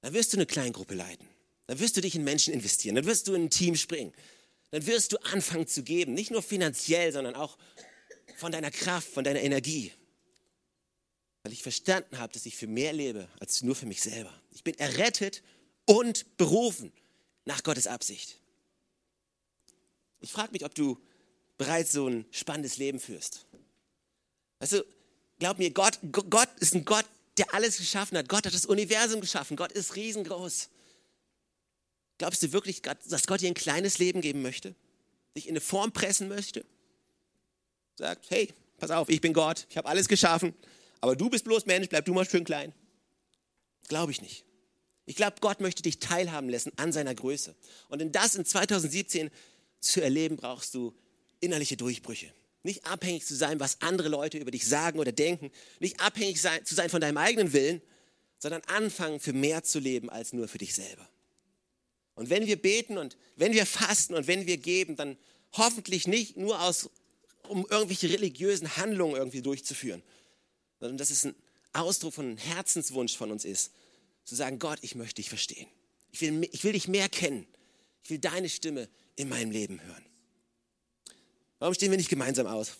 Dann 0.00 0.14
wirst 0.14 0.32
du 0.32 0.36
eine 0.36 0.46
Kleingruppe 0.46 0.94
leiten. 0.94 1.28
Dann 1.66 1.78
wirst 1.78 1.96
du 1.96 2.00
dich 2.00 2.14
in 2.14 2.24
Menschen 2.24 2.52
investieren. 2.52 2.96
Dann 2.96 3.06
wirst 3.06 3.28
du 3.28 3.34
in 3.34 3.44
ein 3.44 3.50
Team 3.50 3.76
springen 3.76 4.12
dann 4.72 4.86
wirst 4.86 5.12
du 5.12 5.18
anfangen 5.18 5.66
zu 5.66 5.84
geben. 5.84 6.14
Nicht 6.14 6.30
nur 6.30 6.42
finanziell, 6.42 7.12
sondern 7.12 7.36
auch 7.36 7.58
von 8.36 8.50
deiner 8.50 8.70
Kraft, 8.70 9.06
von 9.06 9.22
deiner 9.22 9.42
Energie. 9.42 9.92
Weil 11.42 11.52
ich 11.52 11.62
verstanden 11.62 12.18
habe, 12.18 12.32
dass 12.32 12.46
ich 12.46 12.56
für 12.56 12.66
mehr 12.66 12.92
lebe 12.92 13.28
als 13.38 13.62
nur 13.62 13.76
für 13.76 13.86
mich 13.86 14.00
selber. 14.00 14.32
Ich 14.50 14.64
bin 14.64 14.76
errettet 14.78 15.42
und 15.84 16.38
berufen 16.38 16.90
nach 17.44 17.62
Gottes 17.62 17.86
Absicht. 17.86 18.38
Ich 20.20 20.32
frage 20.32 20.52
mich, 20.52 20.64
ob 20.64 20.74
du 20.74 20.98
bereits 21.58 21.92
so 21.92 22.08
ein 22.08 22.24
spannendes 22.30 22.76
Leben 22.76 23.00
führst. 23.00 23.46
Weißt 24.60 24.72
du, 24.72 24.84
glaub 25.38 25.58
mir, 25.58 25.70
Gott, 25.70 25.98
Gott 26.12 26.48
ist 26.60 26.74
ein 26.74 26.84
Gott, 26.84 27.06
der 27.38 27.52
alles 27.54 27.78
geschaffen 27.78 28.16
hat. 28.18 28.28
Gott 28.28 28.46
hat 28.46 28.54
das 28.54 28.66
Universum 28.66 29.20
geschaffen. 29.20 29.56
Gott 29.56 29.72
ist 29.72 29.96
riesengroß. 29.96 30.68
Glaubst 32.18 32.42
du 32.42 32.52
wirklich, 32.52 32.82
dass 32.82 33.26
Gott 33.26 33.40
dir 33.40 33.48
ein 33.48 33.54
kleines 33.54 33.98
Leben 33.98 34.20
geben 34.20 34.42
möchte? 34.42 34.74
Dich 35.36 35.46
in 35.46 35.52
eine 35.52 35.60
Form 35.60 35.92
pressen 35.92 36.28
möchte? 36.28 36.64
Sagt, 37.96 38.30
hey, 38.30 38.52
pass 38.78 38.90
auf, 38.90 39.08
ich 39.08 39.20
bin 39.20 39.32
Gott, 39.32 39.66
ich 39.70 39.76
habe 39.76 39.88
alles 39.88 40.08
geschaffen, 40.08 40.54
aber 41.00 41.16
du 41.16 41.28
bist 41.30 41.44
bloß 41.44 41.66
Mensch, 41.66 41.88
bleib 41.88 42.04
du 42.04 42.14
mal 42.14 42.28
schön 42.28 42.44
klein. 42.44 42.72
Glaube 43.88 44.12
ich 44.12 44.22
nicht. 44.22 44.44
Ich 45.04 45.16
glaube, 45.16 45.36
Gott 45.40 45.60
möchte 45.60 45.82
dich 45.82 45.98
teilhaben 45.98 46.48
lassen 46.48 46.72
an 46.76 46.92
seiner 46.92 47.14
Größe. 47.14 47.54
Und 47.88 48.00
in 48.00 48.12
das 48.12 48.34
in 48.34 48.44
2017 48.44 49.30
zu 49.80 50.00
erleben, 50.00 50.36
brauchst 50.36 50.74
du 50.74 50.94
innerliche 51.40 51.76
Durchbrüche. 51.76 52.32
Nicht 52.62 52.86
abhängig 52.86 53.26
zu 53.26 53.34
sein, 53.34 53.58
was 53.58 53.80
andere 53.80 54.08
Leute 54.08 54.38
über 54.38 54.52
dich 54.52 54.66
sagen 54.66 55.00
oder 55.00 55.10
denken. 55.10 55.50
Nicht 55.80 56.00
abhängig 56.00 56.40
sein, 56.40 56.64
zu 56.64 56.74
sein 56.74 56.90
von 56.90 57.00
deinem 57.00 57.16
eigenen 57.16 57.52
Willen, 57.52 57.82
sondern 58.38 58.62
anfangen, 58.66 59.18
für 59.18 59.32
mehr 59.32 59.64
zu 59.64 59.80
leben 59.80 60.08
als 60.10 60.32
nur 60.32 60.46
für 60.46 60.58
dich 60.58 60.74
selber. 60.74 61.08
Und 62.14 62.30
wenn 62.30 62.46
wir 62.46 62.60
beten 62.60 62.98
und 62.98 63.16
wenn 63.36 63.52
wir 63.52 63.66
fasten 63.66 64.14
und 64.14 64.26
wenn 64.26 64.46
wir 64.46 64.58
geben, 64.58 64.96
dann 64.96 65.16
hoffentlich 65.52 66.06
nicht 66.06 66.36
nur 66.36 66.60
aus, 66.62 66.90
um 67.48 67.66
irgendwelche 67.68 68.10
religiösen 68.10 68.76
Handlungen 68.76 69.16
irgendwie 69.16 69.42
durchzuführen, 69.42 70.02
sondern 70.78 70.98
dass 70.98 71.10
es 71.10 71.24
ein 71.24 71.34
Ausdruck 71.72 72.14
von 72.14 72.26
einem 72.26 72.36
Herzenswunsch 72.36 73.16
von 73.16 73.30
uns 73.30 73.44
ist, 73.44 73.72
zu 74.24 74.34
sagen, 74.34 74.58
Gott, 74.58 74.78
ich 74.82 74.94
möchte 74.94 75.16
dich 75.16 75.28
verstehen. 75.28 75.68
Ich 76.10 76.20
will, 76.20 76.48
ich 76.52 76.64
will 76.64 76.72
dich 76.72 76.88
mehr 76.88 77.08
kennen. 77.08 77.46
Ich 78.04 78.10
will 78.10 78.18
deine 78.18 78.48
Stimme 78.48 78.88
in 79.16 79.28
meinem 79.28 79.50
Leben 79.50 79.80
hören. 79.80 80.04
Warum 81.58 81.74
stehen 81.74 81.90
wir 81.90 81.98
nicht 81.98 82.10
gemeinsam 82.10 82.46
aus? 82.46 82.72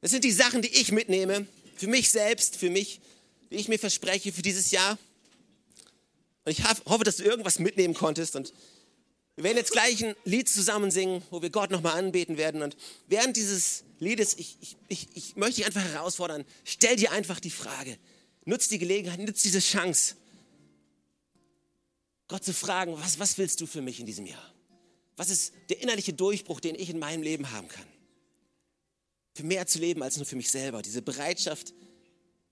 Das 0.00 0.10
sind 0.10 0.24
die 0.24 0.32
Sachen, 0.32 0.62
die 0.62 0.68
ich 0.68 0.92
mitnehme, 0.92 1.46
für 1.76 1.86
mich 1.86 2.10
selbst, 2.10 2.56
für 2.56 2.70
mich, 2.70 3.00
die 3.50 3.56
ich 3.56 3.68
mir 3.68 3.78
verspreche 3.78 4.32
für 4.32 4.42
dieses 4.42 4.70
Jahr. 4.70 4.98
Und 6.44 6.52
ich 6.52 6.64
hoffe, 6.64 7.04
dass 7.04 7.16
du 7.16 7.24
irgendwas 7.24 7.58
mitnehmen 7.58 7.94
konntest. 7.94 8.36
Und 8.36 8.52
wir 9.38 9.44
werden 9.44 9.56
jetzt 9.56 9.70
gleich 9.70 10.04
ein 10.04 10.16
Lied 10.24 10.48
zusammen 10.48 10.90
singen, 10.90 11.22
wo 11.30 11.40
wir 11.40 11.50
Gott 11.50 11.70
nochmal 11.70 11.96
anbeten 11.96 12.36
werden. 12.36 12.60
Und 12.60 12.76
während 13.06 13.36
dieses 13.36 13.84
Liedes, 14.00 14.34
ich, 14.36 14.56
ich, 14.60 14.76
ich, 14.88 15.08
ich 15.14 15.36
möchte 15.36 15.56
dich 15.56 15.66
einfach 15.66 15.84
herausfordern, 15.84 16.44
stell 16.64 16.96
dir 16.96 17.12
einfach 17.12 17.38
die 17.38 17.52
Frage, 17.52 17.96
nutz 18.44 18.66
die 18.66 18.78
Gelegenheit, 18.78 19.20
nutz 19.20 19.42
diese 19.42 19.60
Chance, 19.60 20.16
Gott 22.26 22.44
zu 22.44 22.52
fragen, 22.52 22.94
was, 22.98 23.20
was 23.20 23.38
willst 23.38 23.60
du 23.60 23.66
für 23.66 23.80
mich 23.80 24.00
in 24.00 24.06
diesem 24.06 24.26
Jahr? 24.26 24.52
Was 25.16 25.30
ist 25.30 25.52
der 25.68 25.80
innerliche 25.80 26.12
Durchbruch, 26.12 26.58
den 26.58 26.74
ich 26.74 26.90
in 26.90 26.98
meinem 26.98 27.22
Leben 27.22 27.52
haben 27.52 27.68
kann? 27.68 27.86
Für 29.34 29.44
mehr 29.44 29.68
zu 29.68 29.78
leben 29.78 30.02
als 30.02 30.16
nur 30.16 30.26
für 30.26 30.36
mich 30.36 30.50
selber. 30.50 30.82
Diese 30.82 31.00
Bereitschaft, 31.00 31.72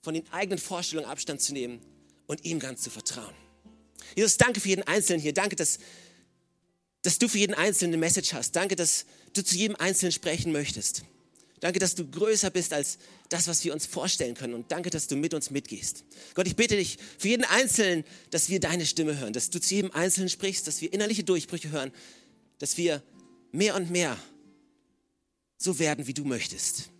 von 0.03 0.14
den 0.14 0.31
eigenen 0.31 0.61
Vorstellungen 0.61 1.11
Abstand 1.11 1.42
zu 1.42 1.53
nehmen 1.53 1.81
und 2.29 2.44
ihm 2.44 2.61
ganz 2.61 2.81
zu 2.83 2.90
vertrauen. 2.90 3.35
Jesus, 4.14 4.37
danke 4.37 4.61
für 4.61 4.68
jeden 4.68 4.85
Einzelnen 4.85 5.20
hier. 5.20 5.35
Danke, 5.35 5.57
dass, 5.57 5.81
dass 7.07 7.21
du 7.21 7.29
für 7.29 7.38
jeden 7.38 7.55
Einzelnen 7.55 7.95
eine 7.95 8.01
Message 8.01 8.33
hast. 8.33 8.57
Danke, 8.57 8.75
dass 8.75 9.07
du 9.33 9.45
zu 9.45 9.55
jedem 9.55 9.77
Einzelnen 9.77 10.11
sprechen 10.11 10.51
möchtest. 10.51 11.05
Danke, 11.61 11.79
dass 11.79 11.95
du 11.95 12.05
größer 12.05 12.51
bist 12.51 12.73
als 12.73 12.99
das, 13.29 13.47
was 13.47 13.62
wir 13.62 13.73
uns 13.73 13.87
vorstellen 13.87 14.35
können. 14.35 14.55
Und 14.55 14.73
danke, 14.73 14.90
dass 14.90 15.07
du 15.07 15.14
mit 15.14 15.33
uns 15.33 15.51
mitgehst. 15.51 16.03
Gott, 16.35 16.49
ich 16.49 16.57
bitte 16.57 16.75
dich 16.75 16.99
für 17.16 17.29
jeden 17.29 17.45
Einzelnen, 17.45 18.03
dass 18.31 18.49
wir 18.49 18.59
deine 18.59 18.85
Stimme 18.85 19.21
hören, 19.21 19.33
dass 19.33 19.51
du 19.51 19.61
zu 19.61 19.73
jedem 19.73 19.92
Einzelnen 19.92 20.29
sprichst, 20.29 20.66
dass 20.66 20.81
wir 20.81 20.92
innerliche 20.92 21.23
Durchbrüche 21.23 21.71
hören, 21.71 21.92
dass 22.59 22.77
wir 22.77 23.05
mehr 23.53 23.77
und 23.77 23.88
mehr 23.88 24.19
so 25.59 25.79
werden, 25.79 26.09
wie 26.09 26.14
du 26.14 26.25
möchtest. 26.25 26.90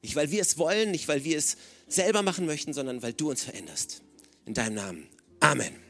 Nicht, 0.00 0.14
weil 0.14 0.30
wir 0.30 0.42
es 0.42 0.58
wollen, 0.58 0.92
nicht, 0.92 1.08
weil 1.08 1.24
wir 1.24 1.36
es 1.36 1.56
selber 1.88 2.22
machen 2.22 2.46
möchten, 2.46 2.72
sondern 2.72 3.02
weil 3.02 3.14
du 3.14 3.30
uns 3.30 3.42
veränderst. 3.42 4.02
In 4.44 4.54
deinem 4.54 4.74
Namen. 4.74 5.08
Amen. 5.40 5.85